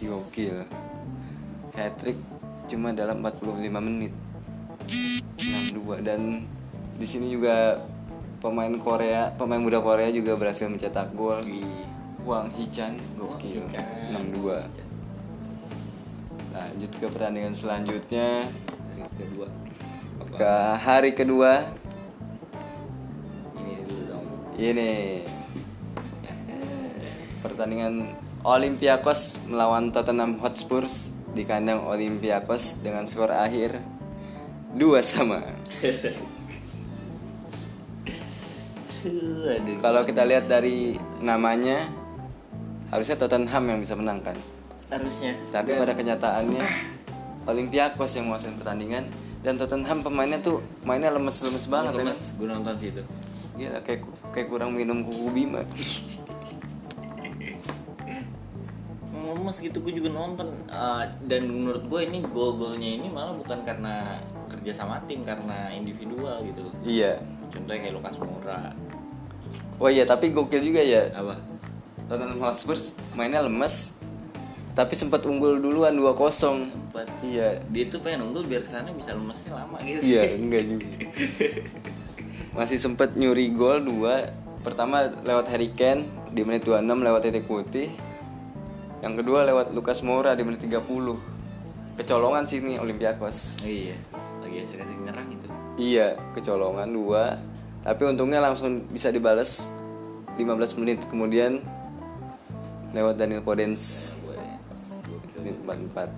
[0.00, 0.64] Gokil.
[1.76, 2.16] Hat-trick
[2.64, 4.16] cuma dalam 45 menit.
[5.36, 6.48] 6-2 dan
[6.96, 7.84] di sini juga
[8.40, 11.44] pemain Korea, pemain muda Korea juga berhasil mencetak gol.
[12.24, 13.86] Wang Hichan gokil Hee-chan.
[14.34, 14.86] 6-2
[16.56, 18.48] lanjut ke pertandingan selanjutnya
[18.96, 19.46] Hari kedua.
[20.24, 20.34] Apa?
[20.40, 21.52] ke hari kedua
[23.60, 24.24] Ini dulu dong.
[24.56, 24.90] ini
[27.50, 28.14] pertandingan
[28.46, 30.86] Olympiakos melawan Tottenham Hotspur
[31.34, 33.82] di kandang Olympiakos dengan skor akhir
[34.78, 35.42] 2 sama.
[39.82, 41.86] Kalau kita lihat dari namanya
[42.90, 44.36] harusnya Tottenham yang bisa menang kan?
[44.90, 45.34] Harusnya.
[45.50, 46.62] Tapi pada kenyataannya
[47.46, 49.04] Olympiakos yang menguasai pertandingan
[49.46, 52.04] dan Tottenham pemainnya tuh mainnya lemes-lemes banget ya.
[52.06, 53.02] mas gue nonton sih itu.
[53.56, 54.00] Gila kayak
[54.34, 55.62] kayak kurang minum kuku bima.
[59.28, 64.18] Lemes gitu gue juga nonton Eh, dan menurut gue ini gol-golnya ini malah bukan karena
[64.46, 67.18] kerja sama tim karena individual gitu iya.
[67.48, 68.70] contohnya kayak Lukas Moura
[69.76, 71.12] Oh iya, tapi gokil juga ya.
[71.12, 71.36] apa
[72.06, 72.78] Tottenham Hotspur
[73.12, 73.98] mainnya lemes
[74.72, 76.12] tapi sempat unggul duluan 2-0.
[76.86, 77.60] empat Iya.
[77.66, 80.86] dia tuh pengen unggul biar ke sana bisa lemesnya lama gitu Iya, enggak juga.
[82.52, 87.92] masih sempet nyuri gol dua pertama lewat Harry Kane di menit 26 lewat titik putih
[89.04, 90.84] yang kedua lewat Lucas Moura di menit 30
[91.96, 93.60] kecolongan sih nih Olympiakos.
[93.60, 93.96] Oh, iya
[94.40, 97.36] lagi asik-asik nyerang itu iya kecolongan dua.
[97.86, 99.70] Tapi untungnya langsung bisa dibales
[100.34, 101.06] 15 menit.
[101.06, 101.62] Kemudian
[102.90, 104.16] lewat Daniel Podens
[105.36, 106.10] menit 44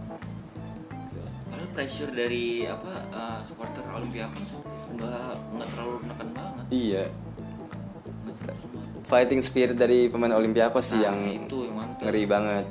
[1.49, 4.63] Padahal pressure dari apa uh, supporter Olympiakos
[4.95, 6.65] nggak nggak terlalu menekan banget.
[6.73, 7.05] iya.
[8.25, 8.78] Nggak terlalu banget.
[9.09, 12.05] Fighting spirit dari pemain Olympiakos sih Nah, yang itu yang mantap.
[12.05, 12.67] ngeri banget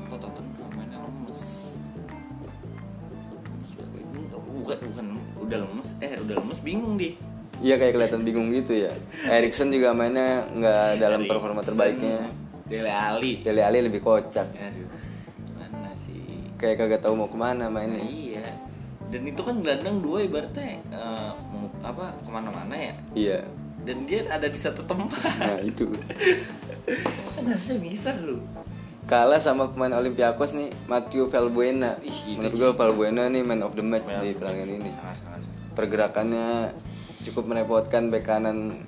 [0.00, 1.40] Apa Tottenham mainnya lemes.
[3.34, 3.72] Lemes
[4.60, 5.06] bukan bukan
[5.40, 7.14] udah lemes eh udah lemes bingung deh.
[7.60, 8.92] Iya kayak kelihatan bingung gitu ya.
[9.26, 12.24] Erikson juga mainnya nggak dalam performa terbaiknya.
[12.64, 13.42] Dele Ali.
[13.42, 14.46] Dele Alli lebih kocak.
[14.48, 14.86] Aduh,
[15.36, 16.48] gimana sih?
[16.56, 18.00] Kayak kagak tahu mau ke mana Nah, mainnya.
[18.00, 18.46] iya.
[19.10, 20.78] Dan itu kan gelandang dua ibaratnya
[21.50, 22.94] mau apa ke mana-mana ya.
[23.12, 23.38] Iya.
[23.86, 25.20] Dan dia ada di satu tempat.
[25.40, 25.88] Nah itu.
[27.36, 28.42] kan harusnya bisa loh.
[29.08, 31.98] Kalah sama pemain Olympiakos nih Matthew Valbuena.
[32.04, 34.90] Ih, Menurut gue Valbuena nih man of the match di pertandingan ini.
[34.92, 35.40] Sangat-sangat.
[35.74, 36.48] Pergerakannya
[37.26, 38.86] cukup merepotkan bek kanan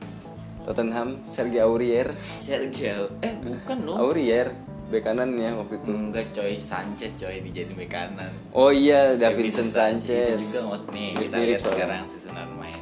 [0.62, 2.14] Tottenham Sergio Aurier.
[2.38, 3.98] Sergio, eh bukan dong.
[3.98, 4.54] Aurier
[4.92, 5.88] bek kanannya waktu itu.
[5.88, 8.32] Enggak coy, Sanchez coy dijadiin bek kanan.
[8.52, 10.36] Oh iya, Davinson Davinson Sanchez.
[10.36, 12.81] Itu juga ngot nih, kita lihat sekarang susunan main.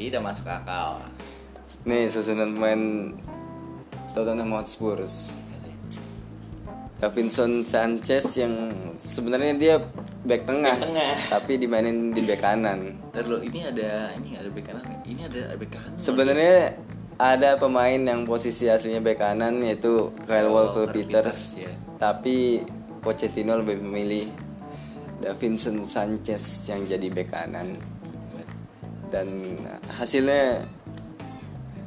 [0.00, 0.96] Ini udah masuk akal.
[1.84, 3.12] Nih susunan pemain
[4.16, 5.36] Tottenham Hotspurs.
[6.96, 9.74] Davinson Sanchez yang sebenarnya dia
[10.24, 11.12] back tengah, Back tengah.
[11.28, 12.96] tapi dimainin di back kanan.
[13.12, 15.96] Lo, ini ada ini ada bek kanan, ini ada bek kanan.
[16.00, 16.80] Sebenarnya
[17.20, 21.72] ada pemain yang posisi aslinya back kanan yaitu Kyle Walker Peters, ya.
[22.00, 22.64] tapi
[23.04, 24.28] Pochettino lebih memilih
[25.24, 27.80] Davinson Sanchez yang jadi back kanan
[29.10, 29.26] dan
[29.90, 30.64] hasilnya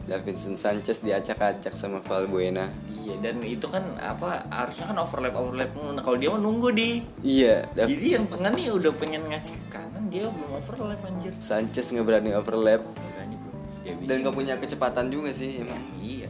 [0.03, 2.67] Davinson Sanchez diacak-acak sama Valbuena.
[2.93, 5.71] Iya, dan itu kan apa harusnya kan overlap overlap.
[5.73, 9.67] Nah, kalau dia mau nunggu di Iya, Jadi yang tengah nih udah pengen ngasih ke
[9.71, 11.31] kanan dia belum overlap anjir.
[11.37, 13.55] Sanchez nggak berani overlap Berani bro.
[13.81, 14.07] Dia bisa.
[14.07, 15.79] dan nggak punya kecepatan juga sih emang.
[15.97, 16.27] Iya.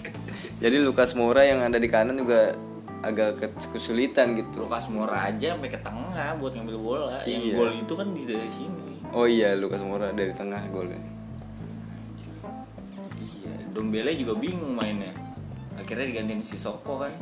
[0.62, 2.56] Jadi Lucas Moura yang ada di kanan juga
[3.02, 4.64] agak ke- kesulitan gitu.
[4.64, 7.20] Lukas Moura aja sampai ke tengah buat ngambil bola.
[7.24, 7.54] Yang Iya.
[7.56, 8.91] gol itu kan di dari sini.
[9.12, 10.96] Oh iya, Lucas Moura dari tengah golnya.
[13.20, 15.12] Iya, Dombele juga bingung mainnya.
[15.76, 17.12] Akhirnya digantiin si Soko kan.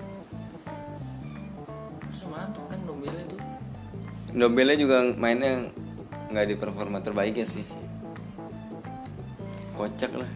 [2.06, 3.42] Terus mantap kan Dombele tuh.
[4.30, 5.66] Nobelnya juga mainnya
[6.30, 7.66] nggak di performa terbaiknya sih.
[9.74, 10.30] Kocak lah.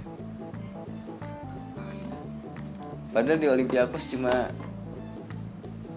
[3.14, 4.51] Padahal di Olympiakos cuma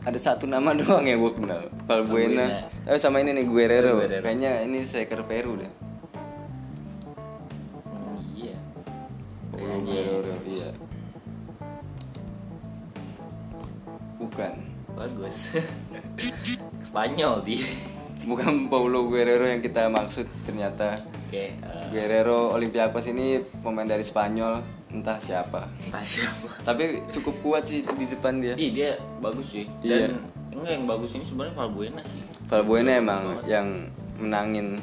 [0.07, 2.71] ada satu nama doang ya gue kenal Valbuena.
[2.87, 3.99] Eh sama ini nih Guerrero.
[3.99, 4.23] Guerrero.
[4.23, 5.71] Kayaknya ini striker Peru dah.
[7.91, 8.55] Oh, iya.
[9.51, 10.71] Oh, Guerrero, iya.
[14.15, 14.53] Bukan.
[14.95, 15.37] Bagus.
[16.87, 17.67] Spanyol dia.
[18.23, 20.95] Bukan Paulo Guerrero yang kita maksud ternyata.
[21.27, 24.63] Oke, eh, Guerrero Olympiakos ini pemain dari Spanyol,
[24.97, 25.69] entah siapa.
[25.87, 26.49] entah siapa.
[26.65, 28.53] Tapi cukup kuat sih di depan dia.
[28.57, 29.65] Ih, dia bagus sih.
[29.85, 30.09] Iya.
[30.09, 30.13] Dan
[30.57, 32.21] enggak yang bagus ini sebenarnya Valbuena sih.
[32.49, 33.67] Valbuena emang yang
[34.17, 34.81] menangin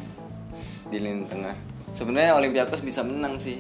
[0.89, 1.57] di lini tengah.
[1.91, 3.59] Sebenarnya Olympiakos bisa menang sih.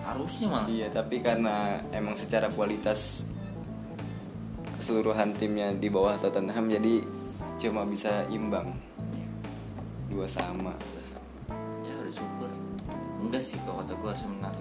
[0.00, 0.68] Harusnya malah.
[0.68, 3.28] Iya, tapi karena emang secara kualitas
[4.80, 7.04] keseluruhan timnya di bawah Tottenham jadi
[7.60, 8.72] cuma bisa imbang
[10.08, 10.72] dua sama.
[10.72, 11.28] Udah sama.
[11.84, 12.50] Ya udah syukur.
[13.20, 14.56] Enggak sih kalau kata gue harus menang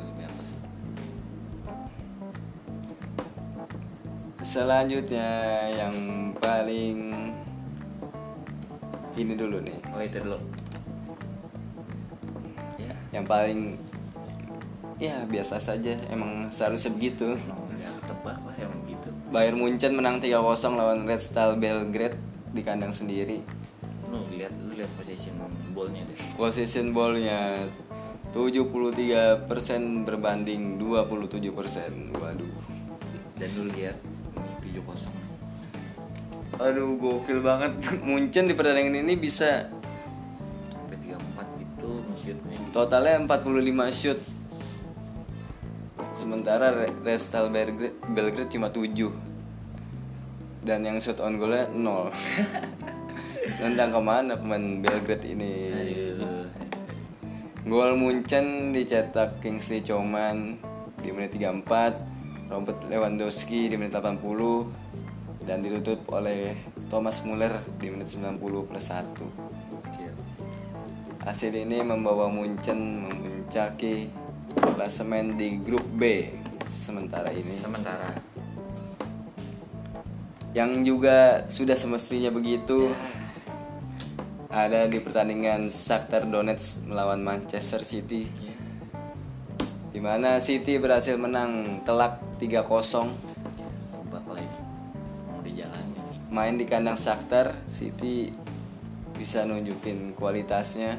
[4.50, 5.30] Selanjutnya
[5.70, 5.94] yang
[6.42, 7.14] paling
[9.14, 10.42] ini dulu nih, Oh itu dulu.
[12.82, 13.78] Ya, yang paling
[14.98, 17.38] ya biasa saja, emang seharusnya begitu.
[17.46, 19.10] no, ya ketebak lah emang gitu.
[19.30, 20.42] Bayern Munchen menang 3-0
[20.74, 22.18] lawan Red Star Belgrade
[22.50, 23.46] di kandang sendiri.
[24.10, 25.38] Lu lihat lu lihat possession
[25.78, 26.18] ballnya deh.
[26.34, 27.70] Possession ball-nya
[28.34, 32.18] 73% berbanding 27%.
[32.18, 32.54] Waduh.
[33.38, 34.02] Dan lu lihat
[34.80, 35.16] ini 7 kosong.
[36.60, 37.72] Aduh, gokil banget.
[38.08, 39.68] Munchen di pertandingan ini bisa
[40.68, 42.58] Sampai 34 gitu shootnya.
[42.72, 44.20] totalnya 45 shoot.
[46.12, 48.92] Sementara Re- Red Star Belgrade, Belgrade cuma 7.
[50.60, 52.12] Dan yang shoot on goalnya 0.
[53.64, 55.52] Nendang ke mana pemain Belgrade ini?
[55.72, 56.48] Aduh.
[57.64, 60.60] Gol Munchen dicetak Kingsley Coman
[61.00, 61.64] di menit 34,
[62.50, 66.58] Robert Lewandowski di menit 80 dan ditutup oleh
[66.90, 69.14] Thomas Muller di menit 90 plus 1.
[69.70, 70.14] Gokil.
[71.22, 74.10] Hasil ini membawa Munchen memuncaki
[74.58, 76.34] klasemen di grup B
[76.66, 77.54] sementara ini.
[77.62, 78.18] Sementara.
[80.58, 82.90] Yang juga sudah semestinya begitu
[84.50, 88.49] ada di pertandingan Shakhtar Donetsk melawan Manchester City Ya.
[90.00, 92.64] Di mana City berhasil menang telak 3-0
[93.92, 94.52] Tempat lain.
[95.28, 96.16] Mau di jalan ini.
[96.32, 98.32] main di kandang Shakhtar City
[99.20, 100.96] bisa nunjukin kualitasnya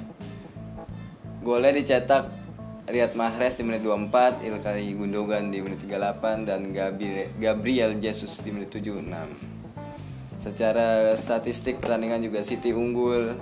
[1.40, 2.28] golnya dicetak
[2.92, 8.52] Riyad Mahrez di menit 24 Ilkay Gundogan di menit 38 dan Gabi- Gabriel Jesus di
[8.52, 13.32] menit 76 secara statistik pertandingan juga City unggul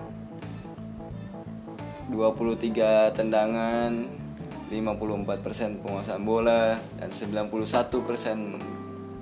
[2.14, 4.17] 23 tendangan
[4.68, 7.48] 54% penguasaan bola dan 91%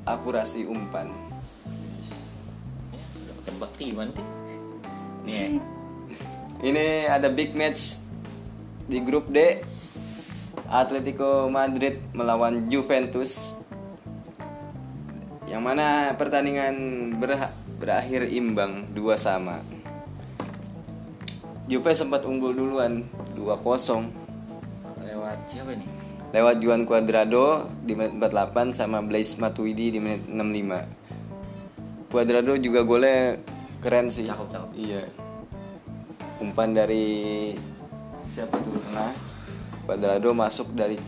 [0.06, 1.06] akurasi umpan
[2.96, 4.26] udah tembak timan sih.
[5.26, 5.58] Nih.
[6.62, 8.06] Ini ada big match
[8.86, 9.62] di grup D.
[10.66, 13.58] Atletico Madrid melawan Juventus.
[15.46, 16.74] Yang mana pertandingan
[17.22, 19.62] berha- berakhir imbang 2 sama.
[21.66, 24.25] Juve sempat unggul duluan 2-0
[25.36, 26.06] Lewat siapa nih?
[26.34, 32.12] lewat Juan Cuadrado di menit 48 sama Blaise Matuidi di menit 65.
[32.12, 33.40] Cuadrado juga golnya
[33.80, 34.26] keren sih.
[34.26, 34.70] Cakep, cakep.
[34.76, 35.02] Iya.
[36.42, 37.56] Umpan dari
[38.26, 39.12] siapa tuh tengah?
[39.86, 40.98] Cuadrado masuk dari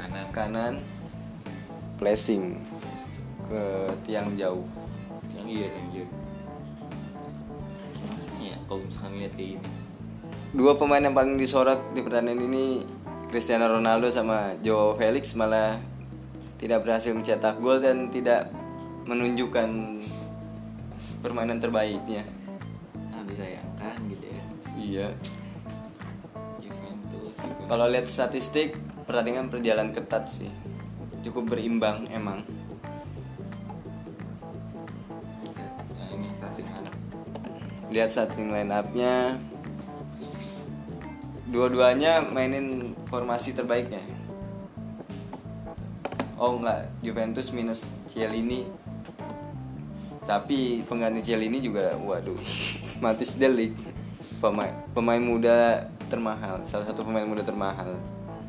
[0.00, 0.26] Kanan.
[0.32, 0.74] kanan
[2.00, 2.56] flashing
[3.50, 3.62] ke
[4.08, 4.64] tiang jauh.
[5.36, 6.06] Yang iya yang iya.
[8.40, 9.68] Iya, kalau misalkan lihat kayak gini.
[10.50, 12.82] Dua pemain yang paling disorot di pertandingan ini
[13.30, 15.78] Cristiano Ronaldo sama Joao Felix malah
[16.58, 18.50] tidak berhasil mencetak gol dan tidak
[19.06, 19.70] menunjukkan
[21.22, 22.26] permainan terbaiknya.
[23.14, 24.42] Nah, disayangkan gitu ya.
[24.82, 25.08] Iya.
[26.58, 27.34] Juventus.
[27.70, 28.74] Kalau lihat statistik
[29.06, 30.50] pertandingan berjalan ketat sih.
[31.22, 32.42] Cukup berimbang emang.
[36.02, 36.96] Ini starting lineup.
[37.94, 39.38] Lihat starting line up-nya
[41.50, 43.98] dua-duanya mainin formasi terbaiknya.
[46.40, 48.64] Oh enggak, Juventus minus Cielini.
[50.24, 52.38] Tapi pengganti Cielini juga waduh.
[53.02, 53.74] Matis Delik.
[54.40, 57.92] Pemain pemain muda termahal, salah satu pemain muda termahal.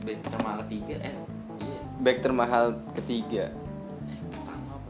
[0.02, 1.16] Back termahal ketiga eh
[1.62, 3.54] iya Back termahal ketiga.
[4.08, 4.90] eh pertama apa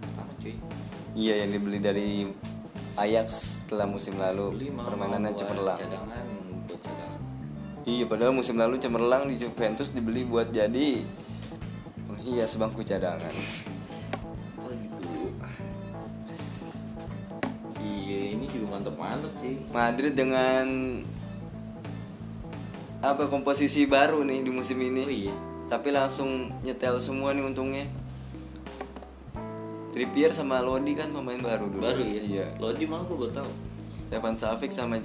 [0.00, 0.56] pertama cuy
[1.14, 2.08] Iya yang dibeli dari
[2.98, 3.28] Ajax
[3.62, 5.78] setelah musim lalu beli permainannya cemerlang.
[5.78, 6.23] cadangan
[7.84, 11.04] Iya padahal musim lalu cemerlang di Juventus dibeli buat jadi
[12.08, 13.34] penghias bangku cadangan.
[14.56, 15.12] oh gitu
[17.84, 20.64] iya ini juga mantep mantep sih Madrid dengan
[23.04, 25.02] apa komposisi baru nih di musim ini.
[25.04, 27.84] oh iya Tapi langsung nyetel semua nih untungnya.
[29.92, 31.84] Trippier sama Lodi kan pemain baru dulu.
[31.84, 32.46] baru ya Iya.
[32.56, 33.50] Lodi malah gue baru tahu
[34.14, 35.02] Stefan Savic sama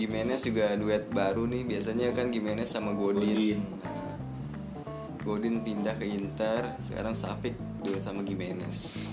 [0.00, 1.60] Gimenez juga duet baru nih.
[1.60, 3.60] Biasanya kan Gimenez sama Godin.
[3.60, 4.16] Godin Nah,
[5.20, 7.52] Godin pindah ke Inter, sekarang Savic
[7.84, 9.04] duet sama Gimenez.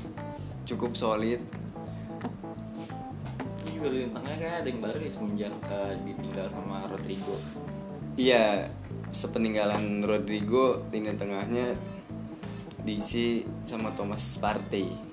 [0.63, 1.43] Cukup solid.
[3.67, 7.36] ini di tengahnya kayak ada yang baru ya semenjak eh, ditinggal sama Rodrigo
[8.15, 8.71] Iya,
[9.11, 11.75] sepeninggalan Rodrigo lini tengahnya
[12.80, 15.07] diisi sama Thomas Partey.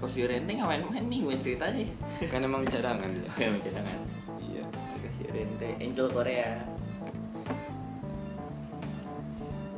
[0.00, 1.84] Marcos Llorente nggak main-main nih gue ceritanya
[2.24, 3.28] Kan emang cadangan dia.
[3.36, 4.00] Kayak cadangan
[4.40, 4.64] Iya.
[4.64, 6.50] Marcos Llorente Angel Korea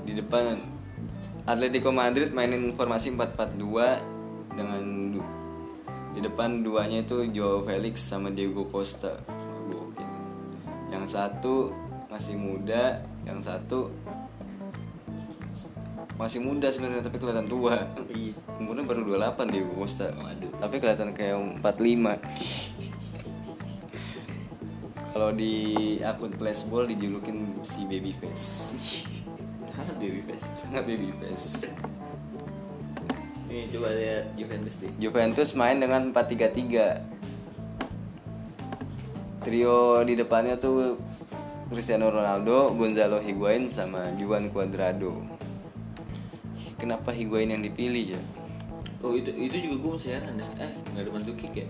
[0.03, 0.63] Di depan
[1.43, 5.31] Atletico Madrid mainin formasi 4-4-2 dengan du-
[6.13, 9.19] di depan duanya itu Joao Felix sama Diego Costa.
[10.87, 11.73] Yang satu
[12.07, 13.89] masih muda, yang satu
[16.23, 17.91] masih muda sebenarnya tapi kelihatan tua.
[18.15, 20.15] Iya Umurnya baru 28 Diego Costa.
[20.15, 20.55] Waduh.
[20.55, 22.23] Tapi kelihatan kayak 45.
[25.13, 25.55] Kalau di
[26.01, 28.49] akun Flashball dijulukin si Babyface.
[29.73, 31.67] Sangat Dewi Face Sangat babyface.
[33.51, 37.03] Nih coba lihat Juventus deh Juventus main dengan 4-3-3.
[39.43, 41.03] Trio di depannya tuh
[41.73, 45.32] Cristiano Ronaldo, Gonzalo Higuain sama Juan Cuadrado.
[46.83, 48.21] Kenapa Higuain yang dipilih ya?
[48.99, 51.67] Oh itu itu juga gue masih heran deh Eh nggak ada Mandzukic ya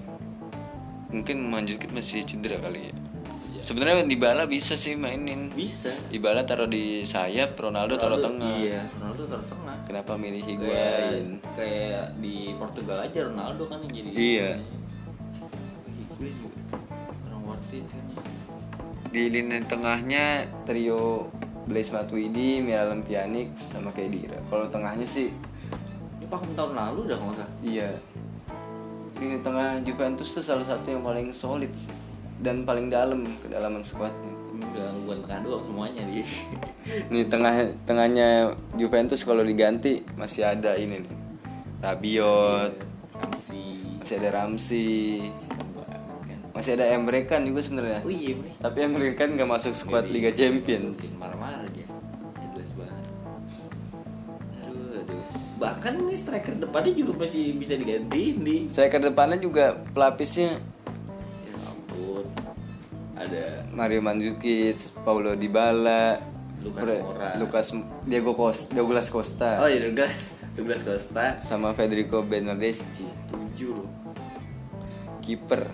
[1.12, 2.94] Mungkin Manjukit masih cedera kali ya.
[3.60, 5.52] Sebenarnya Dybala bisa sih mainin.
[5.52, 8.56] Bisa Dybala taruh di sayap, Ronaldo taruh Ronaldo- tengah.
[8.56, 11.26] Iya Ronaldo taruh tengah Kenapa milih kayak Higuain?
[11.52, 14.50] kayak di Portugal aja Ronaldo kan yang jadi Iya.
[16.16, 16.56] juga
[17.28, 18.04] orang worth it kan
[19.12, 20.24] Di lini tengahnya
[20.64, 21.28] trio
[21.72, 24.36] Blaise Matuidi, Miralem Pjanic, sama Kedira.
[24.52, 25.32] Kalau tengahnya sih
[26.20, 27.88] ini pakem tahun lalu udah nggak usah iya.
[29.16, 31.90] Lini tengah Juventus tuh salah satu yang paling solid sih.
[32.42, 34.34] dan paling dalam kedalaman skuadnya.
[34.52, 36.26] ini udah bukan tengah doang semuanya di
[37.14, 37.54] Nih tengah
[37.86, 41.14] tengahnya Juventus kalau diganti masih ada ini nih.
[41.78, 42.72] Rabiot,
[43.14, 45.71] Ramsi masih ada kan
[46.52, 48.00] masih ada Emre Can juga sebenarnya.
[48.00, 51.16] oh iya Tapi Emre Can nggak masuk skuad Liga Champions.
[51.16, 51.88] marah-marah dia ya,
[52.50, 53.04] jelas banget.
[54.62, 55.22] Aduh aduh.
[55.58, 60.58] Bahkan ini striker depannya juga masih bisa digantiin di Striker depannya juga pelapisnya
[61.42, 62.24] ya ampun.
[63.14, 66.20] Ada Mario Mandzukic, Paulo Dybala,
[66.60, 67.30] Lucas Fre- Moura.
[67.38, 67.66] Lucas
[68.02, 70.14] Diego Costa, Douglas Costa, oh iya Douglas
[70.52, 71.24] Douglas Costa.
[71.38, 73.78] Sama Federico Bernardeschi, tujuh.
[75.20, 75.70] Kiper.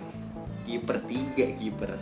[0.68, 1.92] Kiper tiga kiper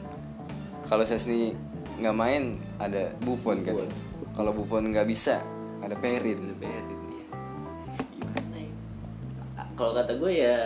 [0.86, 1.54] Kalau Sesni
[1.96, 3.78] nggak main ada Buffon kan.
[3.78, 3.90] Buffon.
[4.34, 5.38] Kalau Buffon nggak bisa
[5.78, 6.50] ada Perin.
[6.50, 7.24] Lebarin dia
[8.12, 8.72] gimana ya
[9.72, 10.58] kalau kata gue ya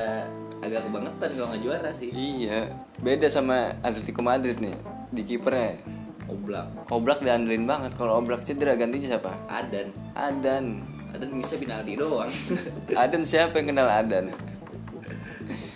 [0.61, 4.77] agak kebangetan kalau nggak juara sih Iya, beda sama Atletico Madrid nih
[5.09, 5.81] di kipernya.
[6.29, 7.91] oblak Oblak diandelin banget.
[7.95, 9.35] Kalau Oblak cedera gantinya siapa?
[9.51, 10.85] Adan Adan.
[11.11, 12.31] Adan bisa penalti doang
[12.95, 14.31] Adan siapa yang kenal Adan?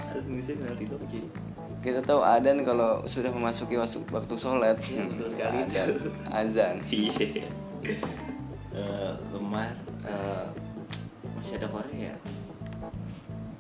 [0.07, 1.24] Adan bisa penalti doang cuy
[1.85, 5.57] Kita tahu Adan kalau sudah memasuki waktu sholat Iya, betul sekali.
[5.61, 5.89] Adan,
[6.33, 7.45] azan iya
[8.75, 9.71] Eh, lemar
[10.03, 10.47] eh,
[11.37, 12.11] masih ada Korea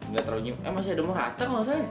[0.05, 1.89] nggak terlalu nyum eh masih ada Morata kalau nggak salah ya?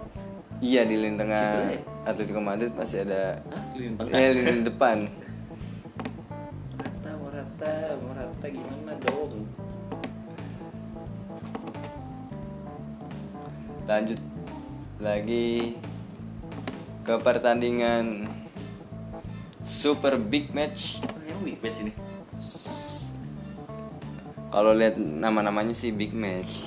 [0.59, 1.79] Iya di lini tengah ya?
[2.03, 3.63] Atletico Madrid masih ada Hah?
[3.73, 4.97] lini tengah Eh lini depan
[6.73, 9.33] Morata Morata Morata gimana dong
[13.83, 14.19] Lanjut
[14.97, 15.75] lagi
[17.03, 18.31] ke pertandingan
[19.63, 21.03] Super Big Match.
[21.43, 21.91] Big match ini?
[24.47, 26.63] Kalau lihat nama-namanya sih Big Match.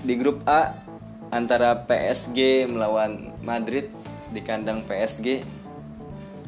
[0.00, 0.72] Di grup A
[1.28, 3.92] antara PSG melawan Madrid
[4.32, 5.44] di kandang PSG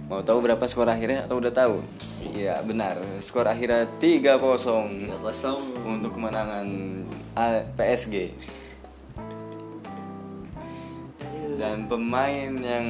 [0.05, 1.81] Mau tahu berapa skor akhirnya atau udah tahu?
[2.37, 5.09] Iya benar, skor akhirnya 3-0 tiga kosong.
[5.81, 6.69] untuk kemenangan
[7.77, 8.37] PSG.
[11.55, 12.87] Dan pemain yang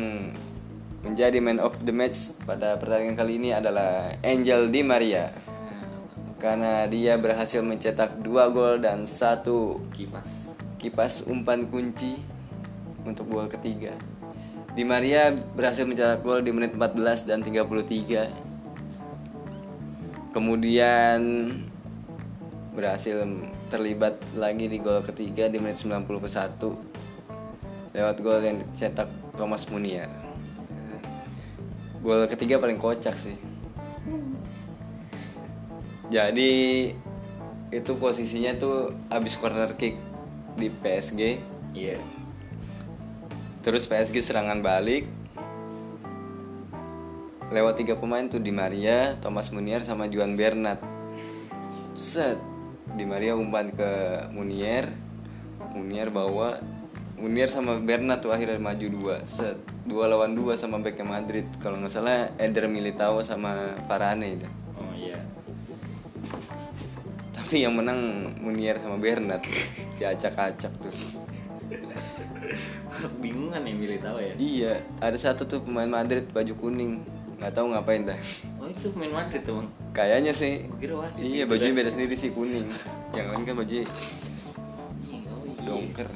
[1.04, 5.28] menjadi man of the match pada pertandingan kali ini adalah Angel Di Maria
[6.40, 12.20] karena dia berhasil mencetak dua gol dan satu kipas kipas umpan kunci
[13.04, 13.96] untuk gol ketiga.
[14.76, 18.28] Di Maria berhasil mencetak gol di menit 14 dan 33.
[20.36, 21.20] Kemudian
[22.76, 23.24] berhasil
[23.72, 26.93] terlibat lagi di gol ketiga di menit 91
[27.94, 29.06] lewat gol yang dicetak
[29.38, 30.10] Thomas Munier.
[32.02, 33.38] Gol ketiga paling kocak sih.
[36.10, 36.92] Jadi
[37.70, 39.96] itu posisinya tuh abis corner kick
[40.58, 41.38] di PSG
[41.74, 41.98] iya.
[43.64, 45.08] Terus PSG serangan balik.
[47.48, 50.82] Lewat tiga pemain tuh Di Maria, Thomas Munier sama Juan Bernat.
[51.94, 52.36] Set.
[52.98, 53.90] Di Maria umpan ke
[54.34, 54.92] Munier.
[55.72, 56.60] Munier bawa
[57.14, 61.78] Munier sama Bernat tuh akhirnya maju dua Set Dua lawan dua sama Beckham Madrid Kalau
[61.78, 64.50] nggak salah Eder Militao sama Varane dah.
[64.76, 65.18] oh iya
[67.32, 69.40] Tapi yang menang Munier sama Bernat
[69.98, 70.94] Diacak-acak tuh
[73.20, 77.02] bingungan ya milih tahu ya Iya, ada satu tuh pemain Madrid baju kuning,
[77.36, 78.16] nggak tahu ngapain dah.
[78.62, 80.66] oh itu pemain Madrid tuh bang Kayaknya sih.
[80.78, 82.66] Kira wasit Iya, bajunya beda sendiri sih kuning.
[83.10, 85.62] Yang lain kan baju Iya, oh iya.
[85.64, 86.06] dongker.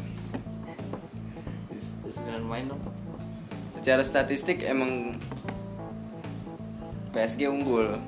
[2.39, 2.79] Dengan main dong
[3.75, 5.11] Secara statistik emang
[7.11, 7.99] PSG unggul.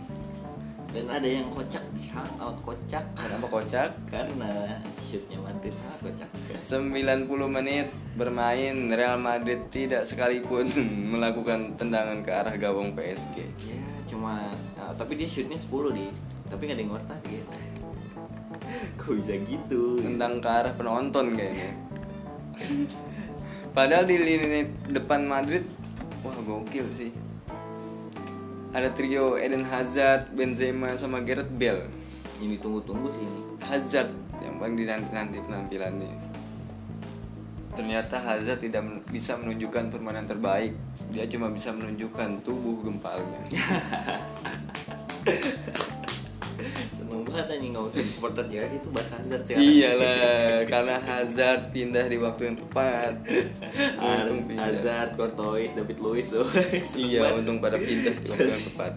[0.91, 3.91] dan ada yang kocak sangat amat kocak Kenapa kocak?
[4.07, 10.67] karena shootnya Madrid sangat kocak 90 menit bermain Real Madrid tidak sekalipun
[11.15, 13.35] melakukan tendangan ke arah gawang PSG.
[13.67, 14.43] ya cuma
[14.75, 16.07] nah, tapi dia shootnya 10 di
[16.47, 17.47] tapi nggak ada yang ngor target
[18.99, 21.71] kok bisa gitu Tendang ke arah penonton kayaknya.
[23.71, 25.63] Padahal di lini depan Madrid,
[26.27, 27.15] wah gokil sih.
[28.75, 31.87] Ada trio Eden Hazard, Benzema, sama Gareth Bale.
[32.41, 34.09] ini tunggu-tunggu sih ini Hazard
[34.41, 36.09] yang paling dinanti-nanti penampilannya.
[37.77, 40.73] Ternyata Hazard tidak men- bisa menunjukkan permainan terbaik.
[41.13, 43.45] Dia cuma bisa menunjukkan tubuh gempalnya.
[46.91, 52.05] seneng banget anjing nggak usah supporter Chelsea itu bahas Hazard sekarang Iyalah, karena Hazard pindah
[52.05, 53.15] di waktu yang tepat.
[53.97, 54.65] Untung pindah.
[54.67, 56.29] Hazard, Courtois, David Luiz.
[56.29, 57.39] Seneng Iya, banget.
[57.41, 58.93] untung pada pindah di waktu yang tepat.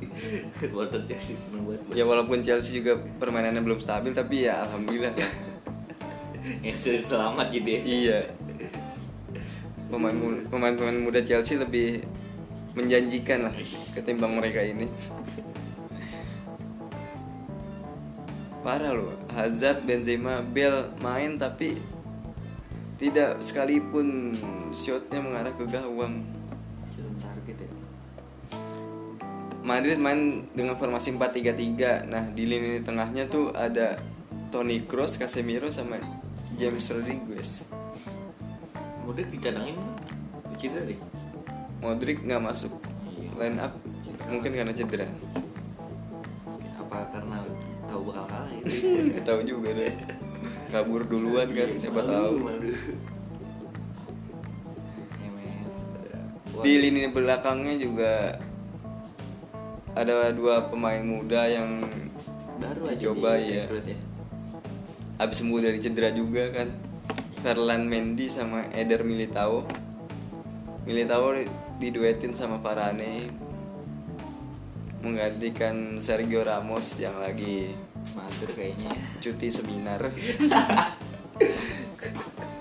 [0.55, 5.13] supporter Chelsea seneng banget Ya walaupun Chelsea juga permainannya belum stabil tapi ya alhamdulillah
[6.73, 8.19] sudah selamat gitu ya Iya.
[9.85, 12.01] Pemain mu- pemain-pemain muda Chelsea lebih
[12.73, 13.53] menjanjikan lah
[13.93, 14.89] ketimbang mereka ini.
[18.63, 21.75] Parah loh, Hazard, Benzema, Bell main tapi
[22.95, 24.31] tidak sekalipun
[24.71, 26.23] shotnya mengarah ke gawang.
[27.19, 27.69] Target ya
[29.63, 32.07] Madrid main dengan formasi 4-3-3.
[32.07, 33.99] Nah, di lini tengahnya tuh ada
[34.51, 35.99] Toni Kroos, Casemiro sama
[36.55, 37.67] James Rodriguez.
[39.03, 39.75] Modric dicadangin
[40.55, 40.99] cedera deh
[41.83, 42.71] Modric nggak masuk
[43.19, 43.29] Iya.
[43.35, 43.73] line up
[44.31, 45.07] mungkin karena cedera.
[48.63, 49.93] Nggak tahu juga deh.
[50.71, 52.33] Kabur duluan kan, Iya, siapa tahu.
[56.53, 58.37] Wah, Di lini belakangnya juga
[59.93, 61.81] ada dua pemain muda yang
[62.57, 63.65] baru aja dicoba, di ya.
[63.69, 63.97] ya
[65.21, 66.69] habis sembuh dari cedera juga kan.
[67.43, 69.67] Ferland Mendy sama Eder Militao.
[70.87, 71.35] Militao
[71.79, 73.27] diduetin sama Varane
[75.03, 77.75] menggantikan Sergio Ramos yang lagi
[78.11, 78.91] mager kayaknya.
[78.91, 78.99] Ya.
[79.23, 80.01] cuti seminar.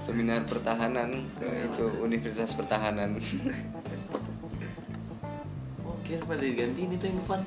[0.02, 1.30] Seminar pertahanan.
[1.38, 3.22] Itu Universitas Pertahanan.
[5.86, 7.40] Oh kira pada diganti ini tuh yang depan.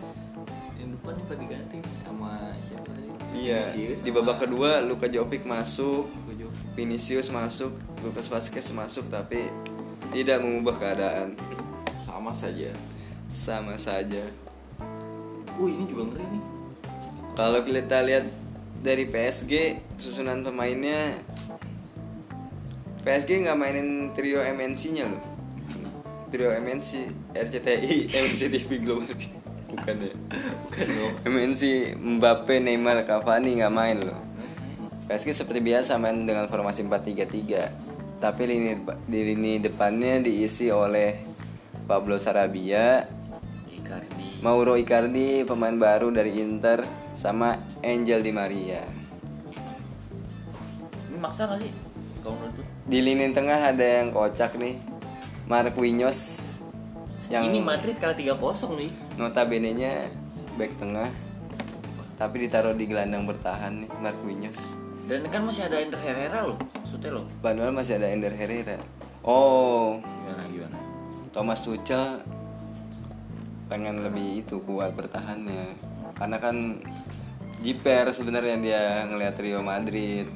[0.79, 1.77] Yang depan nih pada diganti
[2.07, 2.31] sama
[2.63, 3.09] siapa tadi?
[3.35, 6.07] Iya Vinicius di sama babak kedua Luka Jovic masuk.
[6.79, 9.51] Vinicius masuk Lucas Vazquez masuk tapi
[10.15, 11.35] tidak mengubah keadaan.
[12.07, 12.71] Sama saja.
[13.27, 14.23] Sama saja.
[15.59, 16.54] Oh ini juga ngeri nih
[17.35, 18.25] kalau kita lihat
[18.79, 21.19] dari PSG susunan pemainnya
[23.05, 25.23] PSG nggak mainin trio MNC-nya loh.
[26.33, 26.89] Trio MNC
[27.37, 29.05] RCTI MNC TV Global.
[29.69, 30.13] Bukan ya?
[30.65, 34.19] Bukan dong MNC Mbappe Neymar Cavani nggak main loh.
[35.05, 38.73] PSG seperti biasa main dengan formasi 4-3-3 tapi lini
[39.05, 41.19] di lini depannya diisi oleh
[41.85, 43.05] Pablo Sarabia
[44.45, 46.85] Mauro Icardi pemain baru dari Inter
[47.17, 48.85] sama Angel Di Maria.
[51.09, 51.73] Ini maksa gak sih?
[52.21, 52.63] Menurut lu?
[52.85, 54.77] Di lini tengah ada yang kocak nih.
[55.49, 56.53] Marquinhos
[57.33, 58.37] yang ini Madrid kalah 3-0
[58.77, 58.93] nih.
[59.17, 60.13] Notabene nya
[60.61, 61.09] back tengah.
[62.13, 67.13] Tapi ditaruh di gelandang bertahan nih Marquinhos dan kan masih ada Ender Herrera loh maksudnya
[67.13, 67.25] loh.
[67.41, 68.81] Padahal masih ada Ender Herrera.
[69.21, 70.01] Oh.
[70.01, 70.77] Gimana gimana?
[71.29, 72.25] Thomas Tuchel
[73.65, 75.73] pengen lebih itu kuat bertahannya.
[76.13, 76.79] Karena kan
[77.59, 80.29] jiper sebenarnya dia ngelihat Rio Madrid.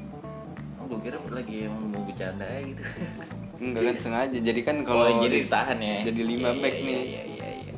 [0.76, 2.82] Oh, gue kira lagi mau bercanda gitu.
[3.60, 4.38] Enggak kan sengaja.
[4.40, 5.98] Jadi kan kalau kalau jadi di- tahan ya.
[6.04, 6.96] jadi lima Iya, back iya, nih.
[7.06, 7.74] iya iya iya.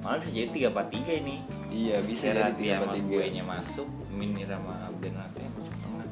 [0.00, 1.36] Malah bisa jadi tiga empat tiga ini.
[1.70, 3.18] Iya bisa jadi Serati tiga sama tiga.
[3.28, 6.06] nya masuk Mini sama Bernate masuk tengah.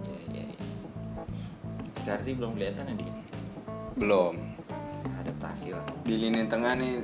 [0.00, 0.62] Iya iya iya.
[1.98, 3.14] Serati belum kelihatan ya dia
[3.96, 4.34] belum
[5.26, 6.94] adaptasi lah di lini tengah nih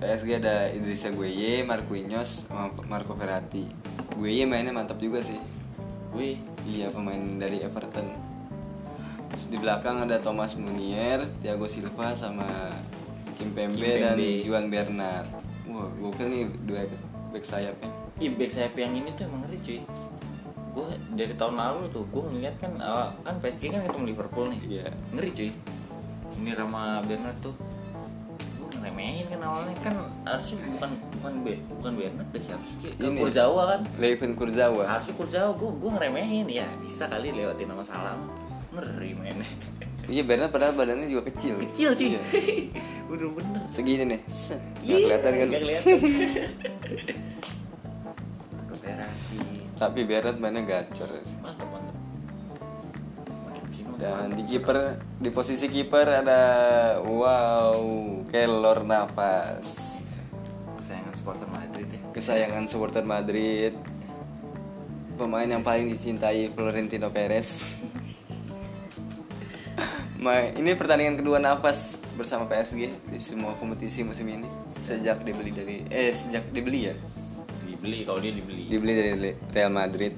[0.00, 2.48] PSG ada Idrissa Gueye, Marquinhos,
[2.88, 3.68] Marco Verratti.
[4.16, 5.36] Gueye mainnya mantap juga sih.
[6.10, 8.08] gue Iya pemain dari Everton.
[9.28, 12.48] Terus di belakang ada Thomas Munier, Thiago Silva sama
[13.36, 14.16] Kim Pembe, Kim dan.
[14.40, 15.28] Juan Bernat.
[15.68, 16.88] Wah, gokil nih dua
[17.28, 17.92] back sayapnya.
[18.16, 19.80] Ih, back sayap yang ini tuh emang ngeri cuy
[20.70, 24.60] gue dari tahun lalu tuh gue ngeliat kan awal- kan PSG kan ketemu Liverpool nih
[24.70, 24.86] Iya.
[25.10, 25.50] ngeri cuy
[26.36, 27.54] ini Rama Bernat tuh
[28.56, 32.88] gue ngeremehin kan awalnya kan harusnya bukan bukan Be, bukan Bernat deh siapa sih ke
[32.96, 33.18] Ini.
[33.18, 34.82] Kurzawa kan Levin Kurzawa.
[34.86, 38.18] harusnya Kurzawa gue gue ngeremehin ya bisa kali lewatin nama salam
[38.70, 39.48] ngeri mainnya
[40.02, 41.54] Iya Bernat padahal badannya juga kecil.
[41.60, 42.20] kecil cuy Iya.
[43.08, 44.20] bener-bener Segini nih.
[44.80, 45.46] Iya, kelihatan kan?
[45.46, 45.96] nggak kelihatan
[49.76, 51.08] Tapi Bernat mainnya gacor.
[51.40, 51.68] mantap
[54.00, 56.42] Dan di kiper di posisi kiper ada
[57.04, 57.76] wow
[58.32, 60.00] Keylor Navas
[60.80, 62.00] kesayangan supporter Madrid ya.
[62.16, 63.76] Kesayangan supporter Madrid.
[65.20, 67.76] Pemain yang paling dicintai Florentino Perez.
[70.60, 74.48] Ini pertandingan kedua Navas bersama PSG di semua kompetisi musim ini.
[74.68, 76.94] Sejak dibeli dari eh sejak dibeli ya?
[77.64, 78.68] Dibeli kalau dia dibeli.
[78.68, 80.16] Dibeli dari Real Madrid.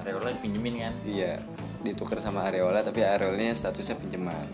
[0.00, 0.92] Areola dipinjemin kan?
[1.08, 1.53] Iya
[1.84, 4.48] ditukar sama Areola tapi Areolanya statusnya pinjaman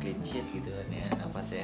[0.00, 1.60] clean sheet gitu kan ya apa sih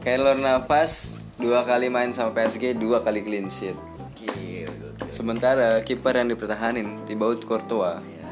[0.00, 5.10] Keylor Navas dua kali main sama PSG dua kali clean sheet Gokil, gokil.
[5.10, 8.30] Sementara kiper yang dipertahanin Thibaut Courtois Iya.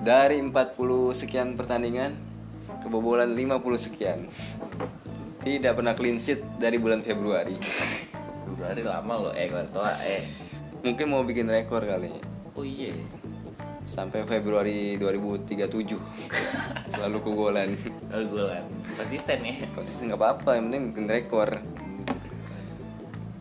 [0.00, 2.16] dari 40 sekian pertandingan
[2.80, 4.24] kebobolan 50 sekian.
[5.40, 7.56] Tidak pernah clean sheet dari bulan Februari.
[8.48, 10.24] Februari lama loh, eh Courtois, eh.
[10.80, 12.08] Mungkin mau bikin rekor kali.
[12.56, 12.96] Oh iya.
[13.90, 15.66] Sampai Februari 2037
[16.94, 17.74] selalu kegolan.
[18.14, 18.64] Lalu golan.
[18.94, 19.54] Konsisten ya.
[19.74, 21.50] Konsisten nggak apa-apa, yang penting bikin rekor.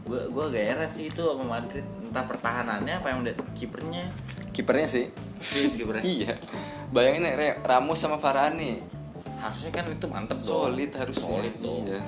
[0.09, 1.85] Gue gue agak heran sih itu sama Madrid.
[2.01, 4.09] Entah pertahanannya apa yang udah kipernya.
[4.49, 5.05] Kipernya sih.
[5.37, 6.01] Serius kipernya.
[6.17, 6.33] iya.
[6.89, 8.81] Bayangin ya, Ramos sama Varane.
[9.37, 10.65] Harusnya kan itu mantep dong.
[10.65, 11.29] Solid harusnya.
[11.29, 11.85] Solid dong.
[11.85, 12.01] Iya.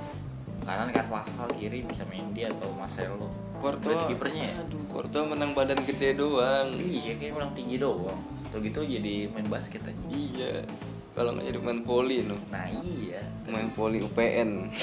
[0.66, 3.30] Kanan Carvajal, kiri bisa Mendy atau Marcelo.
[3.62, 4.53] Berarti kipernya ya.
[4.66, 6.76] Aduh, Courtois menang badan gede doang.
[6.82, 8.18] Iya kayak menang tinggi doang.
[8.49, 10.05] Kalau gitu jadi main basket aja.
[10.09, 10.66] Iya.
[11.14, 12.36] Kalau nggak jadi main poli no.
[12.49, 13.22] Nah iya.
[13.47, 14.74] Main poli UPN.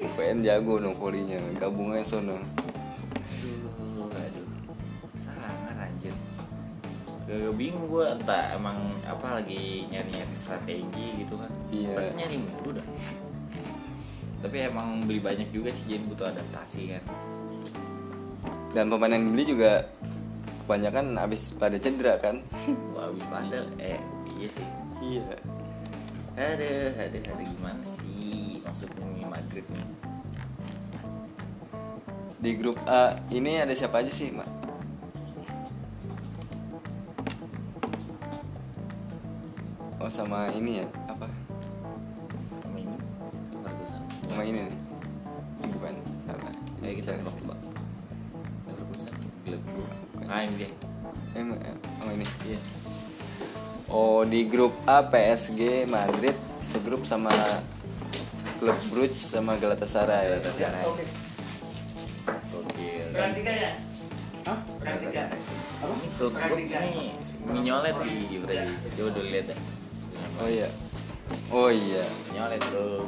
[0.00, 1.38] UPN jago no polinya.
[1.60, 2.40] Gabung aja sono.
[2.40, 4.48] Aduh, aduh.
[5.20, 6.16] Sangat anjir.
[7.26, 11.50] Gak bingung gue entah emang apa lagi nyari-nyari strategi gitu kan.
[11.74, 11.94] Iya.
[11.98, 12.86] Berarti nyari mulu dah.
[14.44, 17.04] Tapi emang beli banyak juga sih jadi butuh adaptasi kan.
[18.76, 19.88] Dan pemain yang dibeli juga
[20.66, 22.44] kebanyakan habis pada cedera kan.
[22.94, 24.00] Wah habis pada eh
[24.36, 24.66] iya sih.
[25.00, 25.24] iya.
[26.36, 29.88] Aduh, aduh, aduh gimana sih maksudnya Madrid nih?
[32.36, 34.44] Di grup A ini ada siapa aja sih, Mak?
[39.96, 41.26] Oh sama ini ya apa?
[44.30, 44.76] Sama ini nih.
[45.72, 46.52] Bukan, salah.
[46.82, 47.40] Ini kita Chelsea.
[49.46, 50.26] Bukan.
[50.26, 50.70] Ah ini dia.
[51.38, 51.44] Eh,
[52.02, 52.26] sama ini.
[52.46, 52.58] Iya.
[53.86, 56.34] Oh di grup A PSG Madrid
[56.66, 57.30] segrup sama
[58.58, 60.26] klub Brugge sama Galatasaray.
[60.26, 60.84] Galatasaray.
[62.50, 63.06] Gokil.
[63.14, 63.70] Perang tiga ya?
[64.50, 64.58] Hah?
[64.82, 65.22] Perang tiga.
[65.30, 67.14] Ini klub ini
[67.46, 68.74] minyolet di berarti.
[68.98, 69.58] Coba dulu lihat deh.
[70.42, 70.68] Oh iya.
[71.54, 72.04] Oh iya.
[72.34, 73.06] Minyolet bro.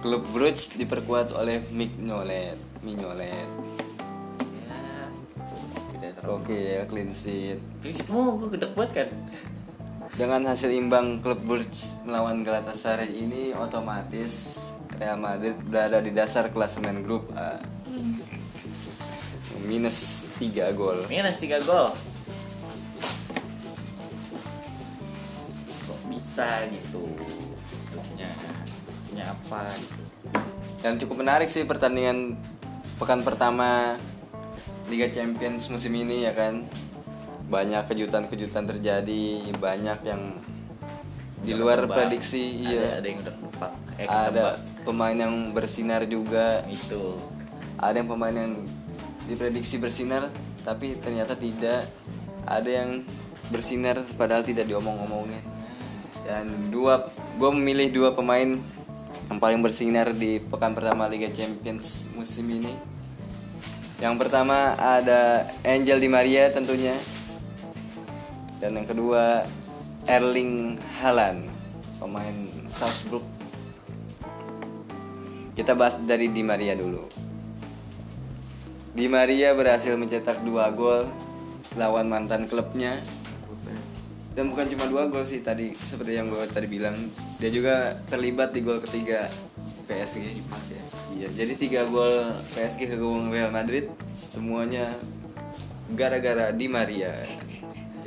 [0.00, 2.56] Klub Brugge diperkuat oleh Mignolet.
[2.80, 3.48] Mignolet.
[4.56, 4.80] Ya.
[6.24, 7.60] Oke ya clean sheet.
[7.84, 9.08] Terus itu mau gue gedek banget kan.
[10.16, 17.04] Dengan hasil imbang klub Brugge melawan Galatasaray ini otomatis Real Madrid berada di dasar klasemen
[17.04, 17.60] grup A.
[19.68, 21.04] Minus 3 gol.
[21.12, 21.92] Minus 3 gol.
[25.84, 27.04] Kok bisa gitu?
[27.92, 28.32] Punya
[29.10, 30.02] punya apa gitu.
[30.86, 32.38] Yang cukup menarik sih pertandingan
[32.96, 33.98] pekan pertama
[34.86, 36.62] Liga Champions musim ini ya kan.
[37.50, 40.38] Banyak kejutan-kejutan terjadi, banyak yang
[41.42, 42.88] di luar prediksi Ada, iya.
[43.02, 43.72] ada yang tertebak.
[43.98, 44.44] Eh, Ada
[44.86, 47.18] pemain yang bersinar juga, Itu.
[47.80, 48.54] ada yang pemain yang
[49.26, 50.30] diprediksi bersinar
[50.62, 51.90] tapi ternyata tidak.
[52.46, 52.90] Ada yang
[53.50, 55.42] bersinar padahal tidak diomong-omongin.
[56.22, 58.60] Dan dua gue memilih dua pemain
[59.30, 62.74] yang paling bersinar di pekan pertama Liga Champions musim ini.
[64.02, 66.98] Yang pertama ada Angel Di Maria tentunya.
[68.58, 69.46] Dan yang kedua
[70.10, 71.46] Erling Haaland,
[72.02, 72.36] pemain
[72.74, 73.22] Salzburg.
[75.54, 77.06] Kita bahas dari Di Maria dulu.
[78.90, 81.06] Di Maria berhasil mencetak dua gol
[81.78, 82.98] lawan mantan klubnya
[84.30, 86.94] dan bukan cuma dua gol sih tadi seperti yang gue tadi bilang
[87.42, 89.26] dia juga terlibat di gol ketiga
[89.90, 90.22] PSG
[91.18, 94.86] iya jadi tiga gol PSG ke gawang Real Madrid semuanya
[95.92, 97.10] gara-gara Di Maria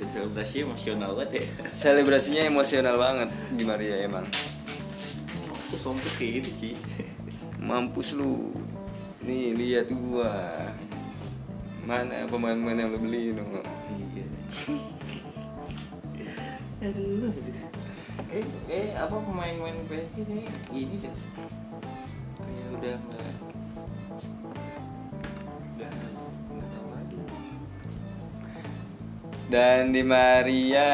[0.04, 1.46] selebrasi emosional banget ya.
[1.72, 4.28] selebrasinya emosional banget Di Maria emang
[5.74, 6.76] sombong kayak gitu sih.
[7.58, 8.54] mampus lu
[9.26, 10.54] nih lihat gua
[11.84, 13.44] mana pemain-pemain yang lu beli no
[13.92, 14.26] Iya.
[16.84, 17.58] Aduh, aduh.
[18.30, 21.14] Kayak, kayak apa pemain-pemain PSG kayak ini deh.
[22.38, 23.32] Kayak udah nggak
[25.74, 25.92] udah
[26.50, 27.18] nggak tahu lagi.
[29.48, 30.90] dan Di Maria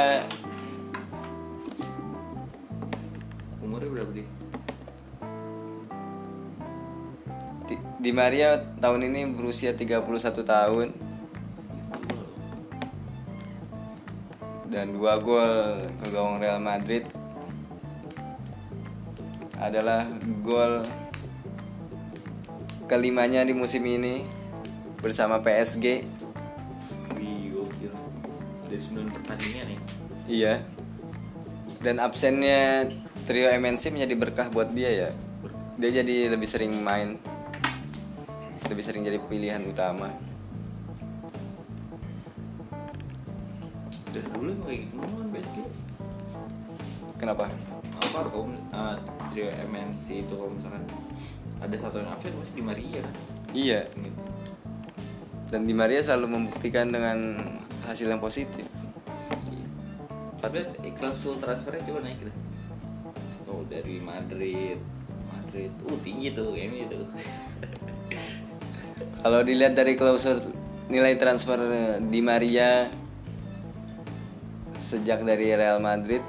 [3.60, 4.28] Umurnya berapa dia?
[7.66, 10.06] Di- Di Maria tahun ini berusia 31
[10.44, 10.88] tahun
[14.70, 17.02] dan dua gol ke gawang Real Madrid
[19.58, 20.06] adalah
[20.46, 20.86] gol
[22.86, 24.24] kelimanya di musim ini
[25.02, 26.06] bersama PSG.
[27.18, 27.94] Wih, gokil.
[28.70, 29.80] Dari 9 pertandingan ya.
[30.30, 30.54] Iya.
[31.82, 32.88] Dan absennya
[33.26, 35.10] trio MNC menjadi berkah buat dia ya.
[35.80, 37.16] Dia jadi lebih sering main,
[38.68, 40.29] lebih sering jadi pilihan utama.
[44.10, 45.58] Dari dulu emang kayak gitu kan PSG
[47.20, 47.46] Kenapa?
[48.00, 48.96] apa kalau uh,
[49.30, 50.84] trio MNC itu kalau misalkan
[51.60, 53.16] ada satu yang absen pasti di Maria kan
[53.50, 53.82] Iya.
[53.92, 54.20] gitu.
[55.50, 57.18] Dan Di Maria selalu membuktikan dengan
[57.84, 58.66] hasil yang positif.
[60.40, 60.64] tapi
[60.96, 62.32] klausul transfernya coba naik gitu
[63.46, 64.80] oh dari Madrid
[65.28, 67.04] Madrid uh tinggi tuh ini tuh
[69.20, 70.40] Kalau dilihat dari klausul
[70.88, 71.60] nilai transfer
[72.00, 72.88] Di Maria
[74.80, 76.24] sejak dari Real Madrid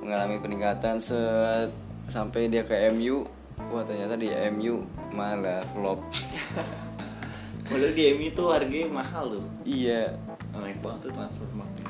[0.00, 1.70] mengalami peningkatan se-
[2.10, 3.28] sampai dia ke MU.
[3.70, 6.00] Wah ternyata di MU malah flop.
[7.70, 10.18] Padahal di MU tuh harganya mahal tuh iya,
[10.50, 11.86] naik banget tuh transfer market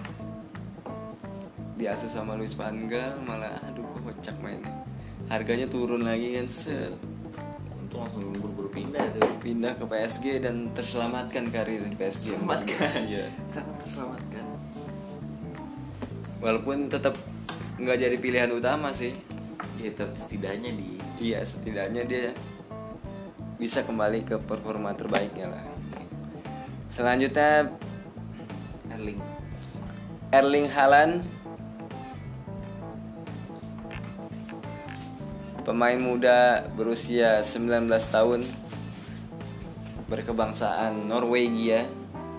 [1.80, 4.68] diasuh sama Luis Van Gaal malah aduh kocak mainnya.
[5.32, 6.92] Harganya turun lagi kan set
[7.72, 12.36] untung langsung buru-buru pindah tuh pindah ke PSG dan terselamatkan karir di PSG.
[12.36, 13.00] Selamatkan.
[13.08, 13.32] Iya.
[13.48, 14.44] sangat terselamatkan
[16.40, 17.14] Walaupun tetap
[17.76, 19.12] nggak jadi pilihan utama sih.
[19.80, 22.32] ya tapi setidaknya di Iya, setidaknya dia
[23.60, 25.64] bisa kembali ke performa terbaiknya lah.
[26.88, 27.68] Selanjutnya
[28.88, 29.20] Erling
[30.32, 31.28] Erling Haaland
[35.60, 38.40] pemain muda berusia 19 tahun
[40.08, 41.84] berkebangsaan Norwegia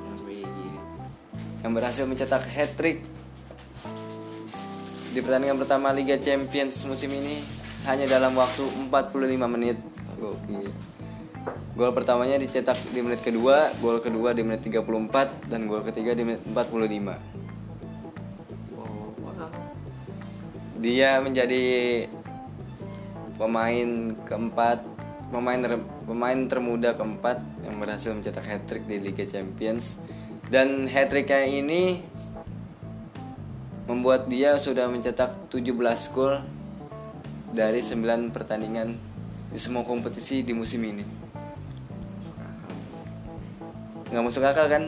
[0.10, 0.74] Norwegia
[1.62, 3.11] yang berhasil mencetak hat-trick
[5.12, 7.44] di pertandingan pertama Liga Champions musim ini
[7.84, 9.78] hanya dalam waktu 45 menit.
[10.16, 10.70] Gokil.
[11.76, 16.24] Gol pertamanya dicetak di menit kedua, gol kedua di menit 34 dan gol ketiga di
[16.24, 16.56] menit 45.
[18.78, 19.52] wow wow
[20.80, 21.64] Dia menjadi
[23.36, 24.86] pemain keempat,
[25.34, 25.60] pemain
[26.06, 30.00] pemain termuda keempat yang berhasil mencetak hat-trick di Liga Champions.
[30.52, 32.11] Dan hat-tricknya ini
[33.92, 35.76] membuat dia sudah mencetak 17
[36.16, 36.40] gol
[37.52, 38.96] dari 9 pertandingan
[39.52, 41.04] di semua kompetisi di musim ini.
[44.08, 44.84] Nggak masuk akal kan?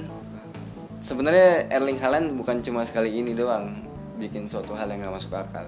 [1.04, 3.76] Sebenarnya Erling Haaland bukan cuma sekali ini doang
[4.16, 5.68] bikin suatu hal yang nggak masuk akal.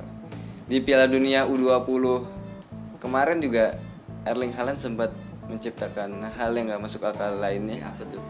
[0.72, 2.24] Di Piala Dunia U20
[3.04, 3.76] kemarin juga
[4.24, 5.12] Erling Haaland sempat
[5.52, 7.84] menciptakan hal yang nggak masuk akal lainnya.
[7.84, 8.24] apa tuh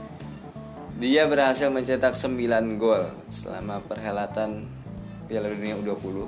[0.97, 4.74] Dia berhasil mencetak 9 gol selama perhelatan
[5.25, 6.25] Piala Dunia U20.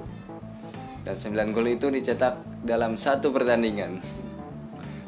[1.02, 4.02] Dan 9 gol itu dicetak dalam satu pertandingan.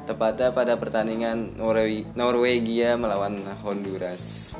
[0.06, 4.56] Tepatnya pada pertandingan Norwe- Norwegia melawan Honduras.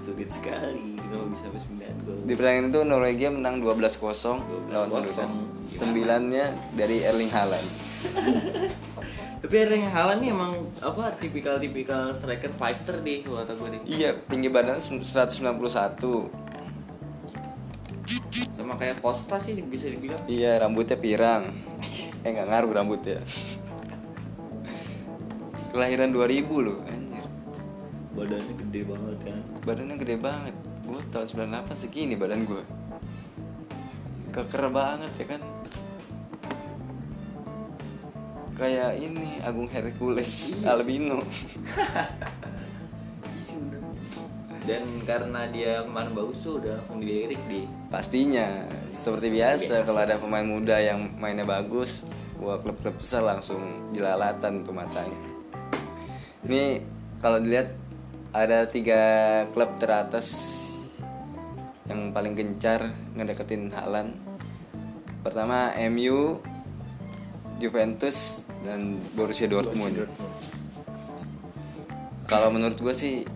[0.00, 4.40] Sulit sekali kenapa bisa sampai 9 gol Di pertandingan itu Norwegia menang 12-0
[4.72, 4.96] lawan 12-0.
[4.96, 5.34] Honduras.
[5.60, 7.68] Sembilannya dari Erling Haaland.
[9.40, 14.10] tapi Erling Haaland nih emang apa tipikal-tipikal striker fighter deh kalau kata gue deh Iya,
[14.24, 16.49] tinggi badan 191.
[18.70, 21.50] Sama kayak Costa sih bisa dibilang Iya, rambutnya pirang.
[22.22, 23.18] Eh nggak ngaruh rambutnya.
[25.74, 27.26] Kelahiran 2000 loh, anjir.
[28.14, 30.54] badannya gede banget kan Badannya gede banget.
[30.86, 32.62] Gue tahun 98 segini badan gue.
[34.30, 35.42] Keker banget ya kan.
[38.54, 41.24] Kayak ini Agung Hercules albino.
[44.70, 50.14] dan karena dia kemarin bagus tuh udah langsung dilirik di Pastinya seperti biasa kalau ada
[50.22, 52.06] pemain muda yang mainnya bagus,
[52.38, 55.18] wah klub-klub besar langsung jelalatan tuh matanya.
[56.46, 56.86] Ini
[57.18, 57.74] kalau dilihat
[58.30, 59.02] ada tiga
[59.50, 60.62] klub teratas
[61.90, 64.14] yang paling gencar ngedeketin Haaland.
[65.26, 66.38] Pertama MU,
[67.58, 70.06] Juventus dan Borussia Dortmund.
[72.30, 73.26] Kalau menurut gue sih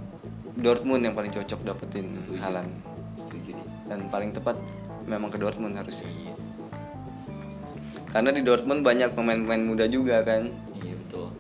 [0.54, 2.38] Dortmund yang paling cocok dapetin deh.
[3.84, 4.56] dan paling tepat
[5.04, 6.08] memang ke Dortmund harusnya.
[8.14, 10.46] Karena di Dortmund banyak pemain-pemain muda juga kan.
[10.78, 11.34] iya betul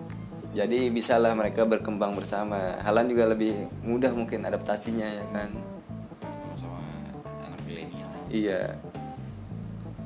[0.54, 2.78] Jadi bisalah mereka berkembang bersama.
[2.82, 5.50] Haaland juga lebih mudah mungkin adaptasinya ya kan.
[6.58, 6.82] sama
[7.46, 8.62] anak milenial Iya.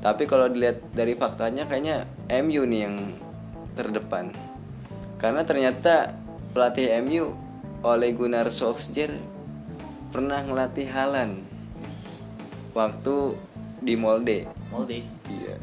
[0.04, 2.04] Tapi kalau dilihat dari faktanya kayaknya
[2.44, 2.96] MU nih yang
[3.72, 4.30] terdepan.
[5.16, 6.14] Karena ternyata
[6.52, 7.47] pelatih MU
[7.86, 9.14] Ole Gunnar Solskjaer
[10.10, 11.46] pernah ngelatih Haaland
[12.74, 13.38] waktu
[13.78, 14.50] di Molde.
[14.74, 15.54] mau deh Iya.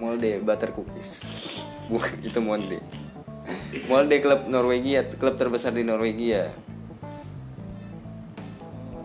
[0.00, 1.10] Molde Butter Cookies.
[1.92, 2.80] Bukan itu Molde.
[3.84, 6.48] Molde klub Norwegia, klub terbesar di Norwegia.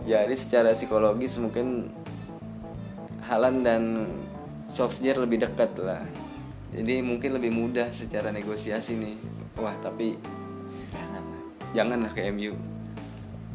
[0.08, 1.92] Jadi secara psikologis mungkin
[3.28, 3.82] Haaland dan
[4.72, 6.02] Solskjaer lebih dekat lah.
[6.72, 9.16] Jadi mungkin lebih mudah secara negosiasi nih.
[9.60, 10.16] Wah, tapi
[11.72, 12.52] janganlah ke MU.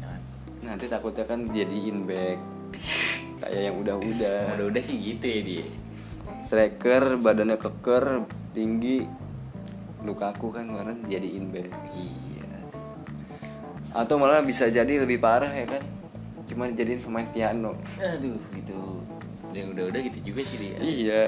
[0.02, 0.20] jangan.
[0.66, 2.38] Nanti takutnya kan jadiin back.
[3.42, 4.40] Kayak yang udah-udah.
[4.58, 5.66] Udah udah sih gitu ya dia.
[6.42, 9.06] Striker badannya keker tinggi.
[10.02, 11.70] Lukaku kan kemarin jadiin back.
[11.94, 12.50] Iya.
[13.94, 15.82] Atau malah bisa jadi lebih parah ya kan?
[16.50, 17.78] Cuma jadiin pemain piano.
[17.98, 19.02] Aduh gitu.
[19.54, 20.76] Yang udah udah gitu juga sih dia.
[20.78, 21.22] Iya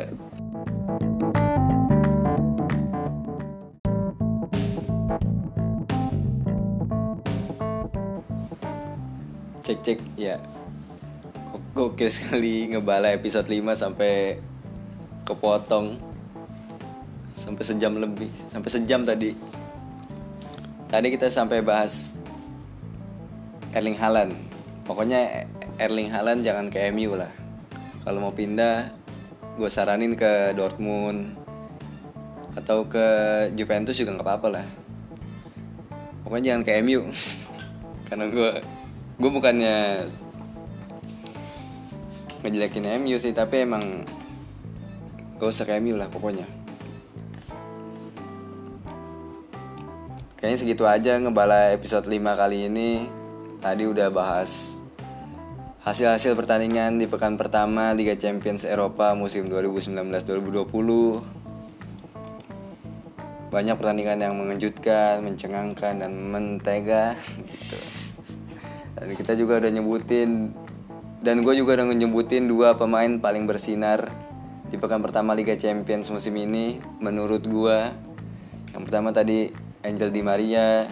[9.81, 10.37] cek ya.
[11.71, 14.39] Gokil sekali ngebala episode 5 sampai
[15.25, 15.97] kepotong.
[17.33, 19.33] Sampai sejam lebih sampai sejam tadi.
[20.91, 22.19] Tadi kita sampai bahas
[23.71, 24.35] Erling Haaland.
[24.85, 25.47] Pokoknya
[25.79, 27.31] Erling Haaland jangan ke MU lah.
[28.03, 28.91] Kalau mau pindah
[29.57, 31.37] gue saranin ke Dortmund
[32.59, 33.07] atau ke
[33.55, 34.67] Juventus juga nggak apa-apa lah.
[36.27, 37.01] Pokoknya jangan ke MU
[38.11, 38.51] karena gue
[39.21, 40.09] gue bukannya
[42.41, 44.09] ngejelekin MU sih tapi emang
[45.37, 46.49] gak usah ke MU lah pokoknya.
[50.41, 53.05] Kayaknya segitu aja ngebala episode 5 kali ini.
[53.61, 54.81] Tadi udah bahas
[55.85, 61.41] hasil-hasil pertandingan di pekan pertama Liga Champions Eropa musim 2019-2020
[63.51, 67.19] banyak pertandingan yang mengejutkan, mencengangkan dan mentega
[67.53, 68.00] gitu.
[69.01, 70.53] Dan kita juga udah nyebutin
[71.21, 74.09] dan gue juga udah nyebutin dua pemain paling bersinar
[74.73, 77.79] di pekan pertama Liga Champions musim ini menurut gue.
[78.73, 79.51] Yang pertama tadi
[79.85, 80.89] Angel Di Maria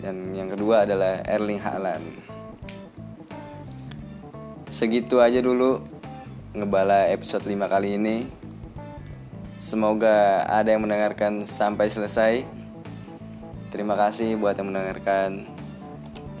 [0.00, 2.04] dan yang kedua adalah Erling Haaland.
[4.72, 5.84] Segitu aja dulu
[6.56, 8.24] ngebala episode 5 kali ini.
[9.52, 12.48] Semoga ada yang mendengarkan sampai selesai.
[13.68, 15.51] Terima kasih buat yang mendengarkan.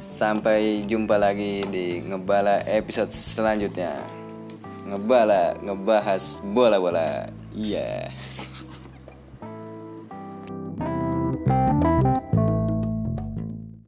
[0.02, 4.02] Sampai jumpa lagi di ngebala episode selanjutnya.
[4.90, 7.30] Ngebala, ngebahas bola-bola.
[7.54, 8.10] Iya.
[8.10, 8.51] Yeah.